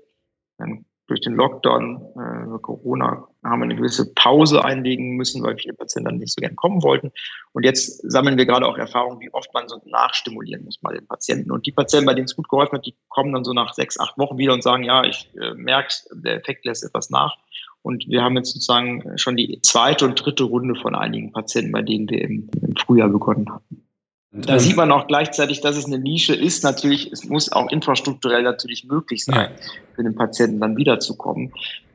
Dann 0.59 0.85
durch 1.11 1.20
den 1.23 1.35
Lockdown, 1.35 1.96
äh, 2.14 2.59
Corona, 2.62 3.27
haben 3.42 3.61
wir 3.61 3.64
eine 3.64 3.75
gewisse 3.75 4.14
Pause 4.14 4.64
einlegen 4.64 5.16
müssen, 5.16 5.42
weil 5.42 5.59
viele 5.59 5.75
Patienten 5.75 6.09
dann 6.09 6.18
nicht 6.18 6.33
so 6.33 6.40
gern 6.40 6.55
kommen 6.55 6.85
wollten. 6.85 7.11
Und 7.53 7.64
jetzt 7.64 8.01
sammeln 8.09 8.38
wir 8.38 8.46
gerade 8.46 8.64
auch 8.64 8.79
Erfahrung, 8.79 9.18
wie 9.20 9.33
oft 9.35 9.53
man 9.53 9.68
so 9.68 9.81
nachstimulieren 9.87 10.64
muss 10.64 10.79
bei 10.79 10.94
den 10.94 11.07
Patienten. 11.09 11.51
Und 11.51 11.66
die 11.66 11.73
Patienten, 11.73 12.07
bei 12.07 12.14
denen 12.14 12.27
es 12.27 12.37
gut 12.37 12.49
geholfen 12.49 12.77
hat, 12.77 12.87
die 12.87 12.94
kommen 13.09 13.33
dann 13.33 13.42
so 13.42 13.53
nach 13.53 13.75
sechs, 13.75 13.99
acht 13.99 14.16
Wochen 14.18 14.38
wieder 14.38 14.55
und 14.55 14.62
sagen, 14.62 14.85
ja, 14.85 15.03
ich 15.03 15.29
äh, 15.35 15.55
merke, 15.55 15.92
der 16.12 16.37
Effekt 16.37 16.64
lässt 16.64 16.85
etwas 16.85 17.11
nach. 17.11 17.37
Und 17.83 18.07
wir 18.07 18.23
haben 18.23 18.37
jetzt 18.37 18.53
sozusagen 18.53 19.18
schon 19.18 19.37
die 19.37 19.59
zweite 19.62 20.05
und 20.05 20.14
dritte 20.14 20.44
Runde 20.44 20.79
von 20.81 20.94
einigen 20.94 21.33
Patienten, 21.33 21.73
bei 21.73 21.83
denen 21.83 22.09
wir 22.09 22.23
im, 22.23 22.49
im 22.62 22.77
Frühjahr 22.77 23.09
begonnen 23.09 23.53
hatten. 23.53 23.89
Da 24.32 24.60
sieht 24.60 24.76
man 24.76 24.92
auch 24.92 25.08
gleichzeitig, 25.08 25.60
dass 25.60 25.76
es 25.76 25.86
eine 25.86 25.98
Nische 25.98 26.34
ist. 26.34 26.62
Natürlich, 26.62 27.10
es 27.10 27.24
muss 27.24 27.50
auch 27.50 27.70
infrastrukturell 27.70 28.44
natürlich 28.44 28.84
möglich 28.84 29.24
sein, 29.24 29.50
ja. 29.50 29.66
für 29.96 30.04
den 30.04 30.14
Patienten 30.14 30.60
dann 30.60 30.76
wiederzukommen. 30.76 31.52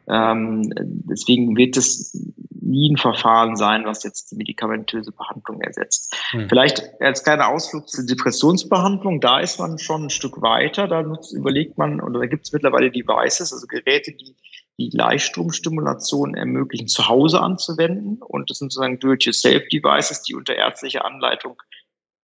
Ähm, 0.07 0.69
deswegen 0.75 1.55
wird 1.55 1.77
es 1.77 2.13
nie 2.61 2.91
ein 2.91 2.97
Verfahren 2.97 3.55
sein, 3.55 3.85
was 3.85 4.03
jetzt 4.03 4.31
die 4.31 4.35
medikamentöse 4.35 5.11
Behandlung 5.11 5.61
ersetzt. 5.61 6.13
Mhm. 6.33 6.49
Vielleicht 6.49 6.83
als 6.99 7.23
kleiner 7.23 7.47
Ausflug 7.47 7.87
zur 7.87 8.05
Depressionsbehandlung, 8.05 9.21
da 9.21 9.39
ist 9.39 9.57
man 9.57 9.79
schon 9.79 10.03
ein 10.03 10.09
Stück 10.09 10.41
weiter. 10.41 10.87
Da 10.87 11.03
nutzt, 11.03 11.33
überlegt 11.33 11.77
man, 11.77 12.01
oder 12.01 12.19
da 12.19 12.25
gibt 12.25 12.45
es 12.45 12.51
mittlerweile 12.51 12.91
Devices, 12.91 13.53
also 13.53 13.65
Geräte, 13.67 14.11
die 14.11 14.35
die 14.77 14.89
Gleichstromstimulation 14.89 16.35
ermöglichen, 16.35 16.87
zu 16.87 17.07
Hause 17.07 17.39
anzuwenden. 17.41 18.17
Und 18.21 18.49
das 18.49 18.57
sind 18.57 18.73
sozusagen 18.73 18.99
Do-it-yourself-Devices, 18.99 20.23
die 20.23 20.35
unter 20.35 20.55
ärztlicher 20.55 21.05
Anleitung 21.05 21.55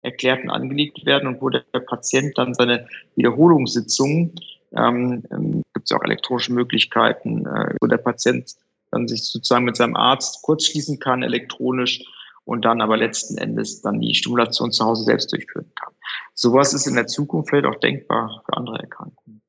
erklärt 0.02 0.42
und 0.44 0.50
angelegt 0.50 1.04
werden 1.04 1.28
und 1.28 1.40
wo 1.40 1.48
der 1.50 1.62
Patient 1.86 2.36
dann 2.36 2.54
seine 2.54 2.86
Wiederholungssitzungen, 3.16 4.34
ähm, 4.76 5.24
ähm, 5.30 5.62
gibt 5.74 5.90
es 5.90 5.92
auch 5.92 6.02
elektronische 6.02 6.52
Möglichkeiten, 6.52 7.46
äh, 7.46 7.74
wo 7.80 7.86
der 7.86 7.98
Patient 7.98 8.54
dann 8.90 9.08
sich 9.08 9.24
sozusagen 9.24 9.64
mit 9.64 9.76
seinem 9.76 9.96
Arzt 9.96 10.42
kurzschließen 10.42 10.98
kann, 10.98 11.22
elektronisch, 11.22 12.02
und 12.44 12.64
dann 12.64 12.80
aber 12.80 12.96
letzten 12.96 13.38
Endes 13.38 13.80
dann 13.82 14.00
die 14.00 14.14
Stimulation 14.14 14.72
zu 14.72 14.84
Hause 14.84 15.04
selbst 15.04 15.30
durchführen 15.32 15.70
kann. 15.80 15.92
Sowas 16.34 16.74
ist 16.74 16.86
in 16.86 16.94
der 16.94 17.06
Zukunft 17.06 17.50
vielleicht 17.50 17.66
auch 17.66 17.78
denkbar 17.78 18.42
für 18.44 18.56
andere 18.56 18.78
Erkrankungen. 18.80 19.40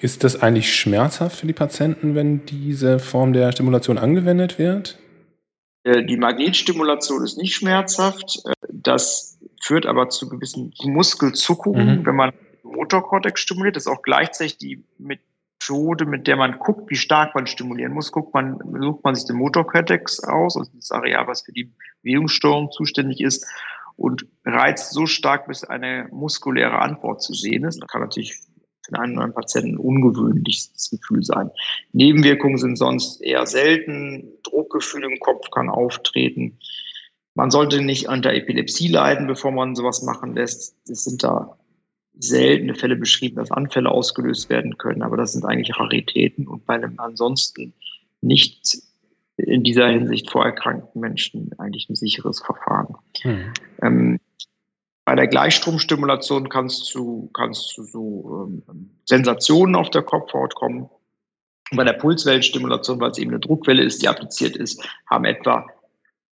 Ist 0.00 0.24
das 0.24 0.42
eigentlich 0.42 0.74
schmerzhaft 0.74 1.36
für 1.36 1.46
die 1.46 1.52
Patienten, 1.52 2.14
wenn 2.14 2.44
diese 2.46 2.98
Form 2.98 3.32
der 3.32 3.52
Stimulation 3.52 3.98
angewendet 3.98 4.58
wird? 4.58 4.98
Äh, 5.84 6.04
die 6.04 6.16
Magnetstimulation 6.16 7.22
ist 7.22 7.38
nicht 7.38 7.54
schmerzhaft. 7.54 8.42
Äh, 8.44 8.52
das 8.72 9.33
führt 9.64 9.86
aber 9.86 10.10
zu 10.10 10.28
gewissen 10.28 10.74
Muskelzuckungen, 10.82 12.00
mhm. 12.00 12.06
wenn 12.06 12.16
man 12.16 12.32
Motorkortex 12.62 13.40
stimuliert. 13.40 13.76
Das 13.76 13.86
ist 13.86 13.92
auch 13.92 14.02
gleichzeitig 14.02 14.58
die 14.58 14.84
Methode, 14.98 16.04
mit 16.04 16.26
der 16.26 16.36
man 16.36 16.58
guckt, 16.58 16.90
wie 16.90 16.96
stark 16.96 17.34
man 17.34 17.46
stimulieren 17.46 17.94
muss, 17.94 18.12
guckt 18.12 18.34
man, 18.34 18.58
sucht 18.80 19.02
man 19.04 19.14
sich 19.14 19.24
den 19.24 19.36
Motorcortex 19.36 20.22
aus, 20.24 20.56
also 20.58 20.70
das 20.74 20.90
Areal, 20.90 21.26
was 21.26 21.42
für 21.42 21.52
die 21.52 21.72
Bewegungssteuerung 22.02 22.70
zuständig 22.72 23.20
ist, 23.20 23.46
und 23.96 24.26
reizt 24.44 24.92
so 24.92 25.06
stark, 25.06 25.46
bis 25.46 25.64
eine 25.64 26.08
muskuläre 26.10 26.80
Antwort 26.80 27.22
zu 27.22 27.32
sehen 27.32 27.64
ist. 27.64 27.80
Das 27.80 27.88
kann 27.88 28.02
natürlich 28.02 28.34
für 28.84 28.98
einen 28.98 29.12
oder 29.12 29.22
anderen 29.22 29.34
Patienten 29.34 29.76
ein 29.76 29.78
ungewöhnliches 29.78 30.90
Gefühl 30.90 31.22
sein. 31.22 31.50
Nebenwirkungen 31.92 32.58
sind 32.58 32.76
sonst 32.76 33.22
eher 33.22 33.46
selten. 33.46 34.32
Druckgefühl 34.42 35.04
im 35.04 35.18
Kopf 35.20 35.48
kann 35.52 35.70
auftreten. 35.70 36.58
Man 37.34 37.50
sollte 37.50 37.82
nicht 37.82 38.08
an 38.08 38.22
der 38.22 38.36
Epilepsie 38.36 38.88
leiden, 38.88 39.26
bevor 39.26 39.50
man 39.50 39.74
sowas 39.74 40.02
machen 40.02 40.34
lässt. 40.34 40.76
Es 40.88 41.04
sind 41.04 41.24
da 41.24 41.58
seltene 42.16 42.74
Fälle 42.74 42.96
beschrieben, 42.96 43.36
dass 43.36 43.50
Anfälle 43.50 43.90
ausgelöst 43.90 44.48
werden 44.48 44.78
können, 44.78 45.02
aber 45.02 45.16
das 45.16 45.32
sind 45.32 45.44
eigentlich 45.44 45.78
Raritäten 45.78 46.46
und 46.46 46.64
bei 46.64 46.74
einem 46.74 47.00
ansonsten 47.00 47.74
nicht 48.20 48.78
in 49.36 49.64
dieser 49.64 49.88
Hinsicht 49.88 50.30
vorerkrankten 50.30 51.00
Menschen 51.00 51.50
eigentlich 51.58 51.88
ein 51.88 51.96
sicheres 51.96 52.40
Verfahren. 52.40 52.94
Hm. 53.22 53.52
Ähm, 53.82 54.20
bei 55.04 55.16
der 55.16 55.26
Gleichstromstimulation 55.26 56.48
kannst 56.48 56.94
du, 56.94 57.30
kannst 57.34 57.76
du 57.76 57.82
so 57.82 58.48
ähm, 58.68 58.90
Sensationen 59.04 59.74
auf 59.74 59.90
der 59.90 60.02
Kopfhaut 60.02 60.54
kommen. 60.54 60.88
Und 61.70 61.76
bei 61.76 61.84
der 61.84 61.94
Pulswellenstimulation, 61.94 63.00
weil 63.00 63.10
es 63.10 63.18
eben 63.18 63.30
eine 63.30 63.40
Druckwelle 63.40 63.82
ist, 63.82 64.02
die 64.02 64.08
appliziert 64.08 64.56
ist, 64.56 64.86
haben 65.10 65.24
etwa 65.24 65.66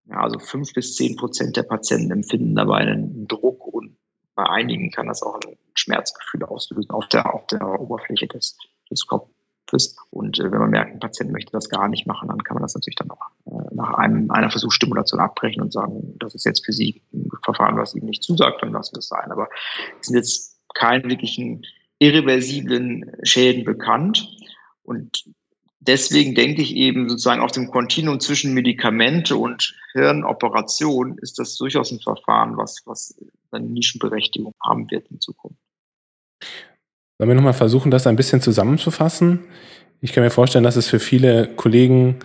ja, 0.08 0.20
also 0.20 0.38
fünf 0.38 0.72
bis 0.72 0.96
zehn 0.96 1.16
Prozent 1.16 1.56
der 1.56 1.64
Patienten 1.64 2.10
empfinden 2.10 2.54
dabei 2.54 2.78
einen 2.78 3.28
Druck 3.28 3.66
und 3.66 3.96
bei 4.34 4.48
einigen 4.48 4.90
kann 4.90 5.08
das 5.08 5.22
auch 5.22 5.34
ein 5.34 5.56
Schmerzgefühl 5.74 6.44
auslösen 6.44 6.90
auf 6.90 7.08
der, 7.08 7.34
auf 7.34 7.46
der 7.48 7.80
Oberfläche 7.80 8.28
des, 8.28 8.56
des 8.88 9.04
Kopfes. 9.06 9.96
Und 10.10 10.38
äh, 10.38 10.52
wenn 10.52 10.60
man 10.60 10.70
merkt, 10.70 10.92
ein 10.92 11.00
Patient 11.00 11.32
möchte 11.32 11.50
das 11.50 11.68
gar 11.68 11.88
nicht 11.88 12.06
machen, 12.06 12.28
dann 12.28 12.44
kann 12.44 12.54
man 12.54 12.62
das 12.62 12.74
natürlich 12.74 12.94
dann 12.94 13.10
auch 13.10 13.20
äh, 13.46 13.74
nach 13.74 13.94
einem, 13.94 14.30
einer 14.30 14.50
Versuchsstimulation 14.50 15.20
abbrechen 15.20 15.60
und 15.60 15.72
sagen, 15.72 16.14
das 16.20 16.36
ist 16.36 16.44
jetzt 16.44 16.64
für 16.64 16.72
Sie 16.72 17.02
ein 17.12 17.28
Verfahren, 17.42 17.76
was 17.76 17.96
Ihnen 17.96 18.06
nicht 18.06 18.22
zusagt, 18.22 18.62
dann 18.62 18.72
lassen 18.72 18.94
wir 18.94 19.00
es 19.00 19.08
sein. 19.08 19.32
Aber 19.32 19.48
es 20.00 20.06
sind 20.06 20.16
jetzt 20.16 20.60
keine 20.74 21.02
wirklichen 21.04 21.64
irreversiblen 21.98 23.10
Schäden 23.24 23.64
bekannt. 23.64 24.24
Und 24.84 25.24
deswegen 25.80 26.34
denke 26.34 26.62
ich 26.62 26.74
eben 26.74 27.08
sozusagen 27.08 27.40
auf 27.40 27.52
dem 27.52 27.70
Kontinuum 27.70 28.20
zwischen 28.20 28.54
Medikamente 28.54 29.36
und 29.36 29.74
Hirnoperation 29.92 31.18
ist 31.18 31.38
das 31.38 31.56
durchaus 31.56 31.90
ein 31.92 32.00
Verfahren, 32.00 32.56
was, 32.56 32.82
was 32.84 33.18
eine 33.50 33.66
Nischenberechtigung 33.66 34.54
haben 34.64 34.90
wird 34.90 35.08
in 35.10 35.20
Zukunft. 35.20 35.58
Sollen 37.18 37.30
wir 37.30 37.34
nochmal 37.34 37.54
versuchen, 37.54 37.90
das 37.90 38.06
ein 38.06 38.16
bisschen 38.16 38.40
zusammenzufassen? 38.40 39.40
Ich 40.00 40.12
kann 40.12 40.22
mir 40.22 40.30
vorstellen, 40.30 40.64
dass 40.64 40.76
es 40.76 40.86
für 40.86 41.00
viele 41.00 41.48
Kollegen 41.54 42.20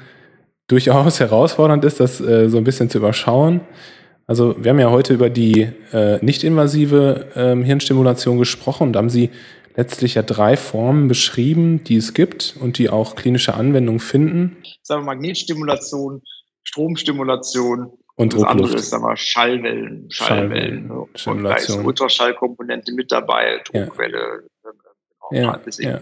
durchaus 0.68 1.20
herausfordernd 1.20 1.84
ist, 1.86 2.00
das 2.00 2.22
äh, 2.22 2.50
so 2.50 2.58
ein 2.58 2.64
bisschen 2.64 2.90
zu 2.90 3.00
überschauen. 3.00 3.62
Also 4.26 4.56
wir 4.64 4.72
haben 4.72 4.80
ja 4.80 4.90
heute 4.90 5.14
über 5.14 5.30
die 5.30 5.70
äh, 5.92 6.24
nicht-invasive 6.24 7.28
ähm, 7.36 7.64
Hirnstimulation 7.64 8.38
gesprochen 8.38 8.90
und 8.90 8.96
haben 8.96 9.10
Sie 9.10 9.32
letztlich 9.76 10.16
ja 10.16 10.22
drei 10.22 10.58
Formen 10.58 11.08
beschrieben, 11.08 11.84
die 11.84 11.98
es 11.98 12.14
gibt 12.14 12.56
und 12.60 12.78
die 12.78 12.90
auch 12.90 13.16
klinische 13.16 13.54
Anwendung 13.54 14.00
finden. 14.00 14.58
Sagen 14.82 15.02
wir 15.02 15.06
Magnetstimulation, 15.08 16.22
Stromstimulation 16.64 17.92
und 18.16 18.34
das 18.34 18.44
andere 18.44 18.76
ist 18.76 18.94
aber 18.94 19.18
Schallwellen, 19.18 20.10
Schallwellen. 20.10 20.90
Schallwellen 21.16 21.40
und 21.40 21.44
da 21.44 21.56
ist 21.56 21.70
Ultraschallkomponente 21.70 22.94
mit 22.94 23.12
dabei, 23.12 23.62
Druckwelle, 23.66 24.44
ja. 25.32 25.60
ja, 25.60 25.62
ja. 25.80 26.02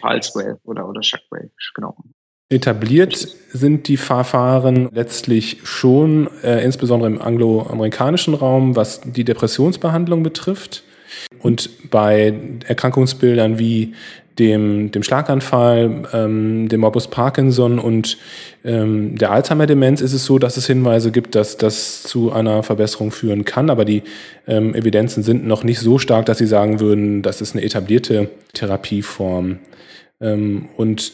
Pulsewave 0.00 0.58
oder, 0.64 0.88
oder 0.88 1.02
Shockwave, 1.02 1.50
genau. 1.74 1.96
Etabliert 2.48 3.16
sind 3.16 3.88
die 3.88 3.96
Verfahren 3.96 4.90
letztlich 4.92 5.60
schon, 5.64 6.28
äh, 6.42 6.62
insbesondere 6.62 7.10
im 7.10 7.20
angloamerikanischen 7.20 8.34
Raum, 8.34 8.76
was 8.76 9.00
die 9.00 9.24
Depressionsbehandlung 9.24 10.22
betrifft. 10.22 10.84
Und 11.40 11.90
bei 11.90 12.32
Erkrankungsbildern 12.66 13.58
wie 13.58 13.94
dem, 14.38 14.90
dem 14.90 15.02
Schlaganfall, 15.02 16.04
ähm, 16.12 16.68
dem 16.68 16.80
Morbus 16.80 17.08
Parkinson 17.08 17.78
und 17.78 18.16
ähm, 18.64 19.16
der 19.16 19.30
Alzheimer-Demenz 19.30 20.00
ist 20.00 20.14
es 20.14 20.24
so, 20.24 20.38
dass 20.38 20.56
es 20.56 20.66
Hinweise 20.66 21.10
gibt, 21.10 21.34
dass 21.34 21.58
das 21.58 22.02
zu 22.02 22.32
einer 22.32 22.62
Verbesserung 22.62 23.10
führen 23.10 23.44
kann. 23.44 23.68
Aber 23.68 23.84
die 23.84 24.02
ähm, 24.46 24.74
Evidenzen 24.74 25.22
sind 25.22 25.46
noch 25.46 25.64
nicht 25.64 25.80
so 25.80 25.98
stark, 25.98 26.26
dass 26.26 26.38
sie 26.38 26.46
sagen 26.46 26.80
würden, 26.80 27.22
das 27.22 27.40
ist 27.40 27.54
eine 27.54 27.64
etablierte 27.64 28.30
Therapieform. 28.54 29.58
Ähm, 30.20 30.68
und 30.76 31.12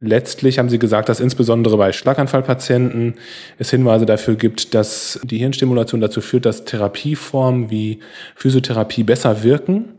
Letztlich 0.00 0.60
haben 0.60 0.68
Sie 0.68 0.78
gesagt, 0.78 1.08
dass 1.08 1.18
insbesondere 1.18 1.76
bei 1.76 1.92
Schlaganfallpatienten 1.92 3.14
es 3.58 3.70
Hinweise 3.70 4.06
dafür 4.06 4.36
gibt, 4.36 4.74
dass 4.74 5.18
die 5.24 5.38
Hirnstimulation 5.38 6.00
dazu 6.00 6.20
führt, 6.20 6.46
dass 6.46 6.64
Therapieformen 6.64 7.70
wie 7.70 7.98
Physiotherapie 8.36 9.02
besser 9.02 9.42
wirken 9.42 9.98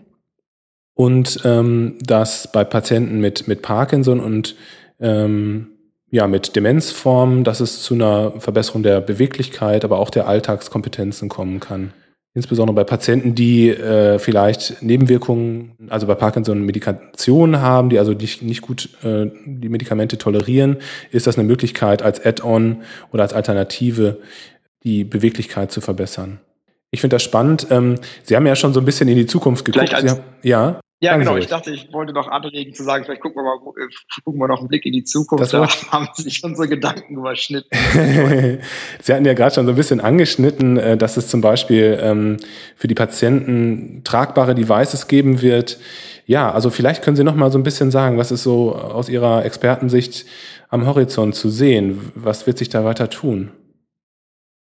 und 0.94 1.42
ähm, 1.44 1.98
dass 2.02 2.50
bei 2.50 2.64
Patienten 2.64 3.20
mit, 3.20 3.50
mit 3.50 3.62
Parkinson 3.62 4.22
und 4.22 4.56
ähm, 5.02 5.72
ja, 6.12 6.28
mit 6.28 6.56
Demenzformen, 6.56 7.44
dass 7.44 7.60
es 7.60 7.84
zu 7.84 7.94
einer 7.94 8.40
Verbesserung 8.40 8.84
der 8.84 9.02
Beweglichkeit, 9.02 9.84
aber 9.84 10.00
auch 10.00 10.10
der 10.10 10.28
Alltagskompetenzen 10.28 11.30
kommen 11.30 11.60
kann. 11.60 11.94
Insbesondere 12.36 12.76
bei 12.76 12.84
Patienten, 12.84 13.34
die 13.34 13.70
äh, 13.70 14.20
vielleicht 14.20 14.84
Nebenwirkungen, 14.84 15.72
also 15.89 16.06
bei 16.06 16.13
Parkinson 16.13 16.62
Medikationen 16.62 17.60
haben, 17.60 17.89
die 17.89 17.98
also 17.98 18.13
nicht, 18.13 18.44
nicht 18.44 18.62
gut 18.62 18.89
äh, 19.04 19.32
die 19.46 19.70
Medikamente 19.70 20.18
tolerieren, 20.20 20.78
ist 21.12 21.26
das 21.26 21.38
eine 21.38 21.48
Möglichkeit, 21.48 22.04
als 22.04 22.24
Add-on 22.24 22.84
oder 23.12 23.24
als 23.24 23.34
Alternative 23.34 24.20
die 24.84 25.04
Beweglichkeit 25.04 25.72
zu 25.72 25.82
verbessern. 25.82 26.39
Ich 26.92 27.02
finde 27.02 27.15
das 27.15 27.24
spannend. 27.24 27.68
Ähm, 27.72 27.96
Sie 28.24 28.36
haben 28.36 28.46
ja 28.46 28.56
schon 28.56 28.74
so 28.74 28.80
ein 28.80 28.86
bisschen 28.86 29.10
in 29.10 29.15
die 29.15 29.26
Zukunft 29.26 29.65
geguckt. 29.65 29.94
Haben, 29.94 30.20
ja. 30.44 30.80
Ja, 31.02 31.16
genau. 31.16 31.38
Ich 31.38 31.48
dachte, 31.48 31.72
ich 31.72 31.94
wollte 31.94 32.12
noch 32.12 32.28
anregen 32.28 32.74
zu 32.74 32.84
sagen, 32.84 33.06
vielleicht 33.06 33.22
gucken 33.22 33.42
wir 33.42 33.44
mal, 33.44 33.72
äh, 33.82 33.88
gucken 34.26 34.40
wir 34.40 34.50
noch 34.50 34.60
einen 34.60 34.68
Blick 34.68 34.86
in 34.86 34.92
die 34.92 35.06
Zukunft. 35.06 35.42
Das 35.42 35.52
da 35.52 35.66
haben 35.92 36.10
sich 36.14 36.44
unsere 36.44 36.68
Gedanken 36.68 37.16
überschnitten. 37.16 37.70
Sie 39.02 39.14
hatten 39.14 39.24
ja 39.24 39.34
gerade 39.34 39.56
schon 39.56 39.66
so 39.66 39.72
ein 39.72 39.78
bisschen 39.78 40.02
angeschnitten, 40.02 40.78
äh, 40.78 40.98
dass 40.98 41.16
es 41.16 41.30
zum 41.30 41.40
Beispiel 41.40 41.98
ähm, 42.02 42.38
für 42.76 42.90
die 42.90 42.96
Patienten 42.96 44.02
tragbare 44.04 44.56
Devices 44.56 45.08
geben 45.08 45.42
wird. 45.42 45.80
Ja, 46.26 46.52
also 46.52 46.70
vielleicht 46.70 47.02
können 47.02 47.16
Sie 47.16 47.24
noch 47.24 47.36
mal 47.36 47.50
so 47.50 47.58
ein 47.58 47.64
bisschen 47.64 47.92
sagen, 47.92 48.18
was 48.18 48.32
ist 48.32 48.44
so 48.44 48.76
aus 48.76 49.08
Ihrer 49.08 49.46
Expertensicht 49.46 50.26
am 50.68 50.86
Horizont 50.86 51.34
zu 51.34 51.50
sehen? 51.50 52.12
Was 52.14 52.46
wird 52.46 52.58
sich 52.58 52.68
da 52.68 52.84
weiter 52.84 53.10
tun? 53.10 53.52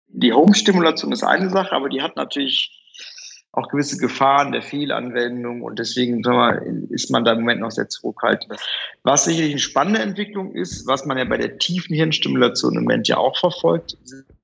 Die 0.09 0.33
Home-Stimulation 0.33 1.13
ist 1.13 1.23
eine 1.23 1.51
Sache, 1.51 1.73
aber 1.73 1.91
die 1.91 2.01
hat 2.01 2.17
natürlich 2.17 2.84
auch 3.57 3.69
gewisse 3.69 3.97
Gefahren 3.99 4.53
der 4.53 4.62
Fehlanwendung 4.62 5.62
und 5.62 5.79
deswegen 5.79 6.21
mal, 6.21 6.62
ist 6.90 7.11
man 7.11 7.25
da 7.25 7.33
im 7.33 7.40
Moment 7.40 7.61
noch 7.61 7.71
sehr 7.71 7.88
zurückhaltend. 7.88 8.59
Was 9.03 9.25
sicherlich 9.25 9.53
eine 9.53 9.61
spannende 9.61 10.01
Entwicklung 10.01 10.55
ist, 10.55 10.87
was 10.87 11.07
man 11.07 11.19
ja 11.19 11.25
bei 11.25 11.37
der 11.37 11.59
tiefen 11.59 11.95
Hirnstimulation 11.95 12.77
im 12.77 12.83
Moment 12.83 13.09
ja 13.09 13.17
auch 13.17 13.38
verfolgt, 13.38 13.97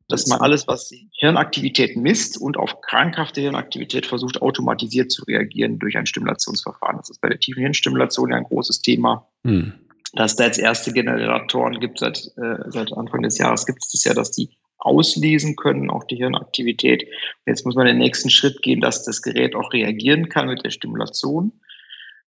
dass 0.08 0.26
man 0.26 0.40
alles, 0.40 0.66
was 0.66 0.88
die 0.88 1.08
Hirnaktivität 1.12 1.96
misst 1.96 2.40
und 2.40 2.56
auf 2.56 2.80
krankhafte 2.80 3.40
Hirnaktivität 3.40 4.06
versucht, 4.06 4.42
automatisiert 4.42 5.10
zu 5.10 5.24
reagieren 5.24 5.78
durch 5.78 5.96
ein 5.96 6.06
Stimulationsverfahren. 6.06 6.98
Das 6.98 7.10
ist 7.10 7.20
bei 7.20 7.28
der 7.28 7.38
tiefen 7.38 7.62
Hirnstimulation 7.62 8.30
ja 8.30 8.36
ein 8.36 8.44
großes 8.44 8.82
Thema. 8.82 9.26
Hm. 9.44 9.72
Dass 10.12 10.34
da 10.34 10.44
jetzt 10.44 10.58
erste 10.58 10.92
Generatoren 10.92 11.78
gibt, 11.78 12.00
seit, 12.00 12.18
äh, 12.36 12.56
seit 12.66 12.92
Anfang 12.92 13.22
des 13.22 13.38
Jahres 13.38 13.64
gibt 13.64 13.78
es 13.84 13.92
das 13.92 14.04
ja, 14.04 14.12
dass 14.12 14.32
die 14.32 14.50
auslesen 14.80 15.56
können, 15.56 15.90
auch 15.90 16.04
die 16.04 16.16
Hirnaktivität. 16.16 17.06
Jetzt 17.46 17.64
muss 17.64 17.74
man 17.74 17.86
den 17.86 17.98
nächsten 17.98 18.30
Schritt 18.30 18.62
gehen, 18.62 18.80
dass 18.80 19.04
das 19.04 19.22
Gerät 19.22 19.54
auch 19.54 19.72
reagieren 19.72 20.28
kann 20.28 20.48
mit 20.48 20.64
der 20.64 20.70
Stimulation. 20.70 21.52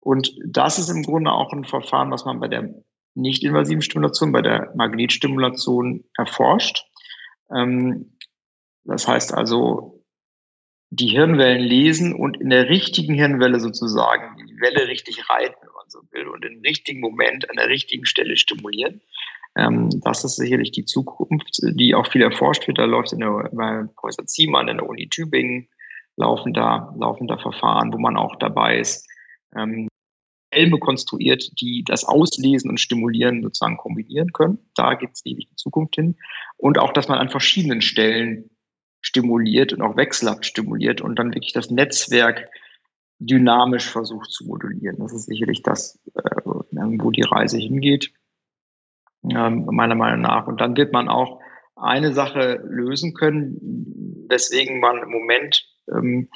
Und 0.00 0.34
das 0.46 0.78
ist 0.78 0.88
im 0.88 1.02
Grunde 1.02 1.30
auch 1.32 1.52
ein 1.52 1.64
Verfahren, 1.64 2.10
was 2.10 2.24
man 2.24 2.40
bei 2.40 2.48
der 2.48 2.74
nicht-invasiven 3.14 3.82
Stimulation, 3.82 4.32
bei 4.32 4.42
der 4.42 4.72
Magnetstimulation 4.74 6.04
erforscht. 6.16 6.86
Ähm, 7.54 8.16
das 8.84 9.06
heißt 9.06 9.34
also, 9.34 10.04
die 10.90 11.08
Hirnwellen 11.08 11.62
lesen 11.62 12.14
und 12.14 12.40
in 12.40 12.50
der 12.50 12.68
richtigen 12.68 13.14
Hirnwelle 13.14 13.60
sozusagen 13.60 14.36
die 14.46 14.60
Welle 14.60 14.88
richtig 14.88 15.28
reiten, 15.30 15.54
wenn 15.60 15.72
man 15.72 15.88
so 15.88 16.00
will, 16.10 16.26
und 16.26 16.44
im 16.44 16.60
richtigen 16.62 17.00
Moment 17.00 17.48
an 17.48 17.56
der 17.56 17.68
richtigen 17.68 18.06
Stelle 18.06 18.36
stimulieren. 18.36 19.00
Ähm, 19.56 19.90
das 20.02 20.24
ist 20.24 20.36
sicherlich 20.36 20.70
die 20.70 20.84
Zukunft, 20.84 21.60
die 21.62 21.94
auch 21.94 22.06
viel 22.06 22.22
erforscht 22.22 22.66
wird. 22.66 22.78
Da 22.78 22.84
läuft 22.84 23.12
in 23.12 23.20
der, 23.20 23.50
bei 23.52 23.84
Professor 23.96 24.26
Ziemann 24.26 24.68
in 24.68 24.78
der 24.78 24.88
Uni 24.88 25.08
Tübingen 25.08 25.68
laufen 26.16 26.52
da, 26.52 26.94
laufen 26.98 27.26
da 27.26 27.38
Verfahren, 27.38 27.92
wo 27.92 27.98
man 27.98 28.16
auch 28.16 28.36
dabei 28.36 28.78
ist, 28.78 29.08
ähm, 29.56 29.88
Helme 30.52 30.78
konstruiert, 30.78 31.48
die 31.60 31.84
das 31.86 32.04
Auslesen 32.04 32.70
und 32.70 32.80
Stimulieren 32.80 33.42
sozusagen 33.42 33.76
kombinieren 33.76 34.32
können. 34.32 34.58
Da 34.74 34.94
geht 34.94 35.10
es 35.12 35.22
die 35.22 35.48
Zukunft 35.54 35.94
hin. 35.94 36.16
Und 36.56 36.78
auch, 36.78 36.92
dass 36.92 37.08
man 37.08 37.18
an 37.18 37.30
verschiedenen 37.30 37.82
Stellen 37.82 38.50
stimuliert 39.00 39.72
und 39.72 39.80
auch 39.80 39.96
wechselhaft 39.96 40.44
stimuliert 40.44 41.00
und 41.00 41.18
dann 41.18 41.34
wirklich 41.34 41.52
das 41.52 41.70
Netzwerk 41.70 42.50
dynamisch 43.18 43.88
versucht 43.88 44.30
zu 44.30 44.46
modulieren. 44.46 44.98
Das 44.98 45.12
ist 45.12 45.26
sicherlich 45.26 45.62
das, 45.62 45.98
äh, 46.14 46.20
wo 46.44 47.10
die 47.10 47.22
Reise 47.22 47.58
hingeht, 47.58 48.12
ähm, 49.28 49.66
meiner 49.70 49.94
Meinung 49.94 50.22
nach. 50.22 50.46
Und 50.46 50.60
dann 50.60 50.76
wird 50.76 50.92
man 50.92 51.08
auch 51.08 51.40
eine 51.76 52.12
Sache 52.12 52.60
lösen 52.64 53.14
können, 53.14 54.26
weswegen 54.28 54.80
man 54.80 54.98
im 54.98 55.10
Moment 55.10 55.64
ähm, 55.92 56.28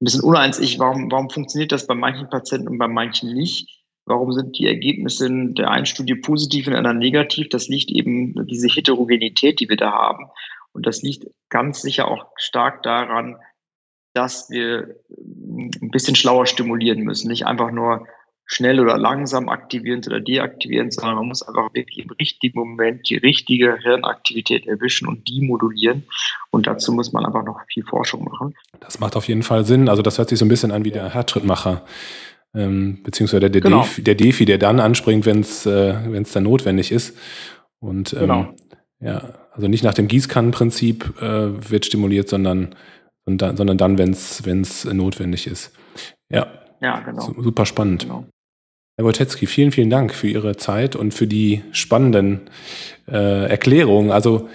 ein 0.00 0.04
bisschen 0.04 0.22
uneins 0.22 0.58
ist, 0.58 0.78
warum, 0.78 1.10
warum 1.10 1.30
funktioniert 1.30 1.72
das 1.72 1.86
bei 1.86 1.94
manchen 1.94 2.28
Patienten 2.28 2.68
und 2.68 2.78
bei 2.78 2.88
manchen 2.88 3.32
nicht? 3.32 3.84
Warum 4.06 4.32
sind 4.32 4.58
die 4.58 4.66
Ergebnisse 4.66 5.26
in 5.26 5.54
der 5.54 5.70
einen 5.70 5.86
Studie 5.86 6.14
positiv 6.14 6.66
und 6.66 6.72
in 6.72 6.74
der 6.74 6.78
anderen 6.80 6.98
negativ? 6.98 7.48
Das 7.48 7.68
liegt 7.68 7.90
eben 7.90 8.46
diese 8.46 8.68
Heterogenität, 8.68 9.60
die 9.60 9.68
wir 9.68 9.78
da 9.78 9.92
haben. 9.92 10.26
Und 10.72 10.86
das 10.86 11.02
liegt 11.02 11.26
ganz 11.48 11.80
sicher 11.80 12.08
auch 12.08 12.26
stark 12.36 12.82
daran, 12.82 13.36
dass 14.12 14.50
wir 14.50 14.96
ein 15.08 15.90
bisschen 15.90 16.16
schlauer 16.16 16.46
stimulieren 16.46 17.00
müssen. 17.00 17.28
Nicht 17.28 17.46
einfach 17.46 17.70
nur 17.70 18.06
schnell 18.46 18.80
oder 18.80 18.98
langsam 18.98 19.48
aktivierend 19.48 20.06
oder 20.06 20.20
deaktivierend, 20.20 20.92
sondern 20.92 21.16
man 21.16 21.28
muss 21.28 21.42
einfach 21.42 21.72
wirklich 21.74 22.04
im 22.04 22.10
richtigen 22.10 22.58
Moment 22.58 23.08
die 23.08 23.16
richtige 23.16 23.78
Hirnaktivität 23.82 24.66
erwischen 24.66 25.08
und 25.08 25.26
die 25.28 25.46
modulieren. 25.46 26.04
Und 26.50 26.66
dazu 26.66 26.92
muss 26.92 27.12
man 27.12 27.24
einfach 27.24 27.44
noch 27.44 27.60
viel 27.72 27.84
Forschung 27.84 28.24
machen. 28.24 28.54
Das 28.80 29.00
macht 29.00 29.16
auf 29.16 29.28
jeden 29.28 29.42
Fall 29.42 29.64
Sinn. 29.64 29.88
Also 29.88 30.02
das 30.02 30.18
hört 30.18 30.28
sich 30.28 30.38
so 30.38 30.44
ein 30.44 30.48
bisschen 30.48 30.72
an 30.72 30.84
wie 30.84 30.90
der 30.90 31.14
Herzschrittmacher. 31.14 31.84
Ähm, 32.54 33.02
beziehungsweise 33.02 33.50
der, 33.50 33.60
genau. 33.60 33.82
Defi, 33.82 34.02
der 34.02 34.14
Defi, 34.14 34.44
der 34.44 34.58
dann 34.58 34.78
anspringt, 34.78 35.26
wenn 35.26 35.40
es 35.40 35.66
äh, 35.66 35.94
wenn's 36.06 36.32
dann 36.32 36.44
notwendig 36.44 36.92
ist. 36.92 37.16
Und 37.80 38.12
ähm, 38.12 38.20
genau. 38.20 38.54
ja, 39.00 39.34
also 39.52 39.68
nicht 39.68 39.82
nach 39.84 39.94
dem 39.94 40.06
Gießkannenprinzip 40.06 41.20
äh, 41.20 41.70
wird 41.70 41.86
stimuliert, 41.86 42.28
sondern, 42.28 42.74
sondern, 43.24 43.56
sondern 43.56 43.78
dann, 43.78 43.98
wenn 43.98 44.12
es 44.12 44.84
notwendig 44.84 45.46
ist. 45.46 45.72
Ja, 46.30 46.46
ja 46.80 47.00
genau. 47.00 47.20
super 47.20 47.66
spannend. 47.66 48.02
Genau. 48.02 48.26
Herr 48.96 49.04
Wojtecki, 49.04 49.46
vielen, 49.46 49.72
vielen 49.72 49.90
Dank 49.90 50.14
für 50.14 50.28
Ihre 50.28 50.56
Zeit 50.56 50.94
und 50.94 51.12
für 51.12 51.26
die 51.26 51.62
spannenden 51.72 52.42
äh, 53.10 53.48
Erklärungen. 53.48 54.12
Also 54.12 54.48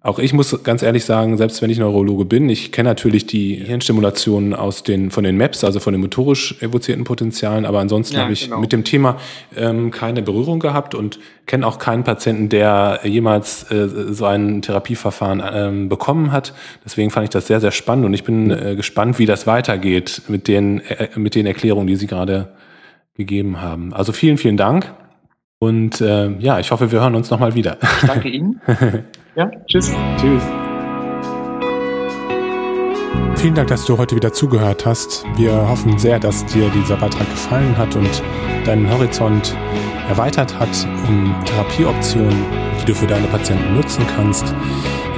auch 0.00 0.18
ich 0.18 0.32
muss 0.32 0.64
ganz 0.64 0.82
ehrlich 0.82 1.04
sagen, 1.04 1.36
selbst 1.36 1.60
wenn 1.60 1.68
ich 1.68 1.78
Neurologe 1.78 2.24
bin, 2.24 2.48
ich 2.48 2.72
kenne 2.72 2.88
natürlich 2.88 3.26
die 3.26 3.54
Hirnstimulation 3.54 4.54
aus 4.54 4.82
den, 4.82 5.10
von 5.10 5.24
den 5.24 5.36
MAPs, 5.36 5.62
also 5.62 5.78
von 5.78 5.92
den 5.92 6.00
motorisch 6.00 6.56
evozierten 6.62 7.04
Potenzialen, 7.04 7.66
aber 7.66 7.80
ansonsten 7.80 8.16
ja, 8.16 8.22
habe 8.22 8.32
ich 8.32 8.44
genau. 8.44 8.60
mit 8.60 8.72
dem 8.72 8.82
Thema 8.82 9.18
ähm, 9.54 9.90
keine 9.90 10.22
Berührung 10.22 10.58
gehabt 10.58 10.94
und 10.94 11.20
kenne 11.44 11.66
auch 11.66 11.78
keinen 11.78 12.02
Patienten, 12.02 12.48
der 12.48 13.00
jemals 13.04 13.70
äh, 13.70 13.88
so 14.10 14.24
ein 14.24 14.62
Therapieverfahren 14.62 15.42
ähm, 15.52 15.88
bekommen 15.90 16.32
hat. 16.32 16.54
Deswegen 16.82 17.10
fand 17.10 17.24
ich 17.24 17.30
das 17.30 17.46
sehr, 17.46 17.60
sehr 17.60 17.72
spannend 17.72 18.06
und 18.06 18.14
ich 18.14 18.24
bin 18.24 18.50
äh, 18.50 18.74
gespannt, 18.74 19.18
wie 19.18 19.26
das 19.26 19.46
weitergeht 19.46 20.22
mit 20.28 20.48
den, 20.48 20.80
äh, 20.80 21.10
mit 21.16 21.34
den 21.34 21.44
Erklärungen, 21.44 21.86
die 21.86 21.96
Sie 21.96 22.06
gerade 22.06 22.48
gegeben 23.14 23.60
haben. 23.60 23.92
Also 23.92 24.12
vielen, 24.12 24.38
vielen 24.38 24.56
Dank. 24.56 24.92
Und 25.58 26.00
äh, 26.00 26.30
ja, 26.38 26.58
ich 26.58 26.72
hoffe, 26.72 26.90
wir 26.90 27.00
hören 27.00 27.14
uns 27.14 27.30
nochmal 27.30 27.54
wieder. 27.54 27.78
Ich 27.80 28.08
danke 28.08 28.28
Ihnen. 28.28 28.60
ja, 29.36 29.50
tschüss. 29.66 29.92
Tschüss. 30.16 30.42
Vielen 33.36 33.54
Dank, 33.54 33.68
dass 33.68 33.84
du 33.84 33.98
heute 33.98 34.14
wieder 34.14 34.32
zugehört 34.32 34.86
hast. 34.86 35.24
Wir 35.36 35.68
hoffen 35.68 35.98
sehr, 35.98 36.18
dass 36.18 36.44
dir 36.46 36.68
dieser 36.70 36.96
Beitrag 36.96 37.28
gefallen 37.28 37.76
hat 37.76 37.96
und 37.96 38.22
deinen 38.64 38.88
Horizont 38.90 39.56
erweitert 40.08 40.58
hat 40.58 40.86
um 41.08 41.34
Therapieoptionen, 41.44 42.44
die 42.80 42.86
du 42.86 42.94
für 42.94 43.06
deine 43.06 43.26
Patienten 43.26 43.74
nutzen 43.74 44.04
kannst. 44.14 44.54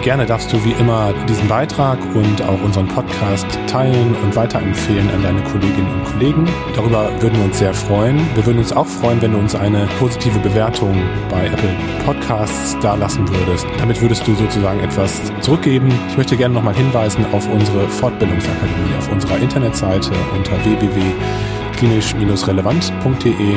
Gerne 0.05 0.25
darfst 0.27 0.53
du 0.53 0.63
wie 0.63 0.73
immer 0.73 1.15
diesen 1.27 1.49
Beitrag 1.49 1.99
und 2.15 2.43
auch 2.43 2.63
unseren 2.63 2.87
Podcast 2.87 3.47
teilen 3.67 4.15
und 4.23 4.37
weiterempfehlen 4.37 5.09
an 5.09 5.23
deine 5.23 5.43
Kolleginnen 5.45 5.91
und 5.95 6.05
Kollegen. 6.05 6.47
Darüber 6.77 7.11
würden 7.23 7.39
wir 7.39 7.47
uns 7.47 7.59
sehr 7.59 7.73
freuen. 7.73 8.21
Wir 8.35 8.45
würden 8.45 8.59
uns 8.59 8.71
auch 8.71 8.87
freuen, 8.87 9.23
wenn 9.23 9.33
du 9.33 9.39
uns 9.39 9.55
eine 9.55 9.89
positive 9.99 10.39
Bewertung 10.41 11.03
bei 11.31 11.47
Apple 11.47 11.75
Podcasts 12.05 12.79
dalassen 12.81 13.27
würdest. 13.31 13.67
Damit 13.79 14.03
würdest 14.03 14.27
du 14.27 14.35
sozusagen 14.35 14.81
etwas 14.81 15.23
zurückgeben. 15.41 15.89
Ich 16.11 16.19
möchte 16.19 16.37
gerne 16.37 16.55
nochmal 16.55 16.75
hinweisen 16.75 17.25
auf 17.33 17.49
unsere 17.49 17.89
Fortbildungsakademie 17.89 18.95
auf 18.99 19.11
unserer 19.11 19.39
Internetseite 19.39 20.11
unter 20.37 20.63
www.klinisch-relevant.de. 20.67 23.57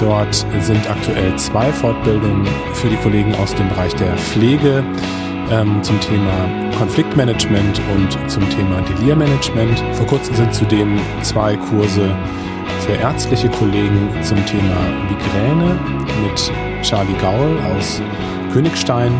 Dort 0.00 0.34
sind 0.58 0.90
aktuell 0.90 1.36
zwei 1.36 1.70
Fortbildungen 1.70 2.44
für 2.72 2.88
die 2.88 2.96
Kollegen 2.96 3.32
aus 3.36 3.54
dem 3.54 3.68
Bereich 3.68 3.94
der 3.94 4.16
Pflege 4.16 4.82
ähm, 5.50 5.82
zum 5.82 5.98
Thema 6.00 6.48
Konfliktmanagement 6.78 7.80
und 7.94 8.30
zum 8.30 8.48
Thema 8.50 8.80
Delirmanagement. 8.82 9.82
Vor 9.92 10.06
kurzem 10.06 10.34
sind 10.34 10.54
zudem 10.54 10.98
zwei 11.22 11.56
Kurse 11.56 12.16
für 12.80 12.92
ärztliche 12.92 13.48
Kollegen 13.48 14.10
zum 14.22 14.44
Thema 14.46 14.76
Migräne 15.08 15.78
mit 16.22 16.52
Charlie 16.82 17.16
Gaul 17.20 17.58
aus 17.74 18.02
Königstein 18.52 19.12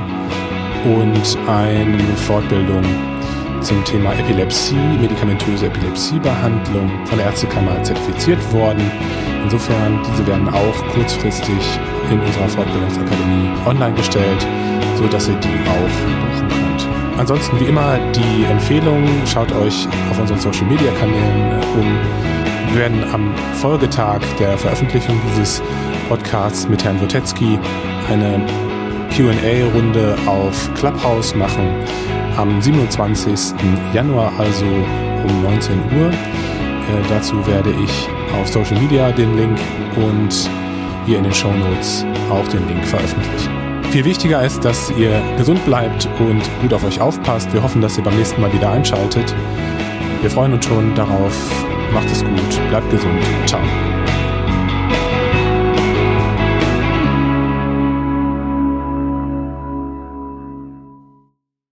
und 0.85 1.39
eine 1.49 1.99
Fortbildung 2.27 2.83
zum 3.61 3.83
Thema 3.85 4.13
Epilepsie, 4.13 4.77
medikamentöse 5.01 5.67
Epilepsiebehandlung 5.67 6.91
von 7.07 7.17
der 7.17 7.29
Ärztekammer 7.29 7.83
zertifiziert 7.83 8.53
worden. 8.53 8.91
Insofern, 9.43 10.01
diese 10.07 10.27
werden 10.27 10.49
auch 10.49 10.93
kurzfristig 10.93 11.81
in 12.11 12.21
unserer 12.21 12.49
Fortbildungsakademie 12.49 13.49
online 13.67 13.95
gestellt 13.95 14.47
dass 15.09 15.29
ihr 15.29 15.35
die 15.37 15.49
auch 15.49 16.39
buchen 16.39 16.49
könnt. 16.49 16.89
Ansonsten 17.19 17.61
wie 17.61 17.65
immer 17.65 17.99
die 18.13 18.45
Empfehlung, 18.45 19.05
schaut 19.27 19.53
euch 19.53 19.87
auf 20.11 20.19
unseren 20.19 20.39
Social 20.39 20.67
Media 20.67 20.91
Kanälen 20.99 21.53
äh, 21.53 21.79
um. 21.79 21.99
Wir 22.73 22.81
werden 22.81 23.05
am 23.13 23.33
Folgetag 23.55 24.21
der 24.39 24.59
Veröffentlichung 24.59 25.21
dieses 25.31 25.63
Podcasts 26.09 26.69
mit 26.69 26.85
Herrn 26.85 27.01
Wotetzki 27.01 27.59
eine 28.11 28.45
QA-Runde 29.15 30.17
auf 30.27 30.75
Clubhouse 30.75 31.35
machen. 31.37 31.69
Am 32.37 32.61
27. 32.61 33.55
Januar, 33.93 34.33
also 34.39 34.65
um 34.65 35.43
19 35.43 35.79
Uhr. 35.97 36.09
Äh, 36.09 37.09
dazu 37.09 37.47
werde 37.47 37.71
ich 37.71 38.09
auf 38.41 38.49
Social 38.49 38.81
Media 38.81 39.13
den 39.13 39.37
Link 39.37 39.59
und 39.97 40.51
hier 41.07 41.19
in 41.19 41.25
den 41.25 41.33
Show 41.33 41.53
Notes 41.53 42.05
auch 42.31 42.47
den 42.49 42.67
Link 42.67 42.85
veröffentlichen. 42.85 43.54
Viel 43.95 44.05
wichtiger 44.05 44.43
ist, 44.43 44.65
dass 44.65 44.91
ihr 44.99 45.23
gesund 45.37 45.65
bleibt 45.65 46.09
und 46.19 46.43
gut 46.61 46.73
auf 46.73 46.83
euch 46.83 47.01
aufpasst. 47.01 47.53
Wir 47.53 47.63
hoffen, 47.63 47.81
dass 47.81 47.97
ihr 47.97 48.03
beim 48.03 48.17
nächsten 48.17 48.41
Mal 48.41 48.53
wieder 48.53 48.73
einschaltet. 48.73 49.33
Wir 50.21 50.29
freuen 50.29 50.53
uns 50.53 50.65
schon 50.65 50.93
darauf. 50.97 51.33
Macht 51.93 52.11
es 52.11 52.25
gut, 52.25 52.69
bleibt 52.71 52.91
gesund. 52.91 53.23
Ciao. 53.47 53.61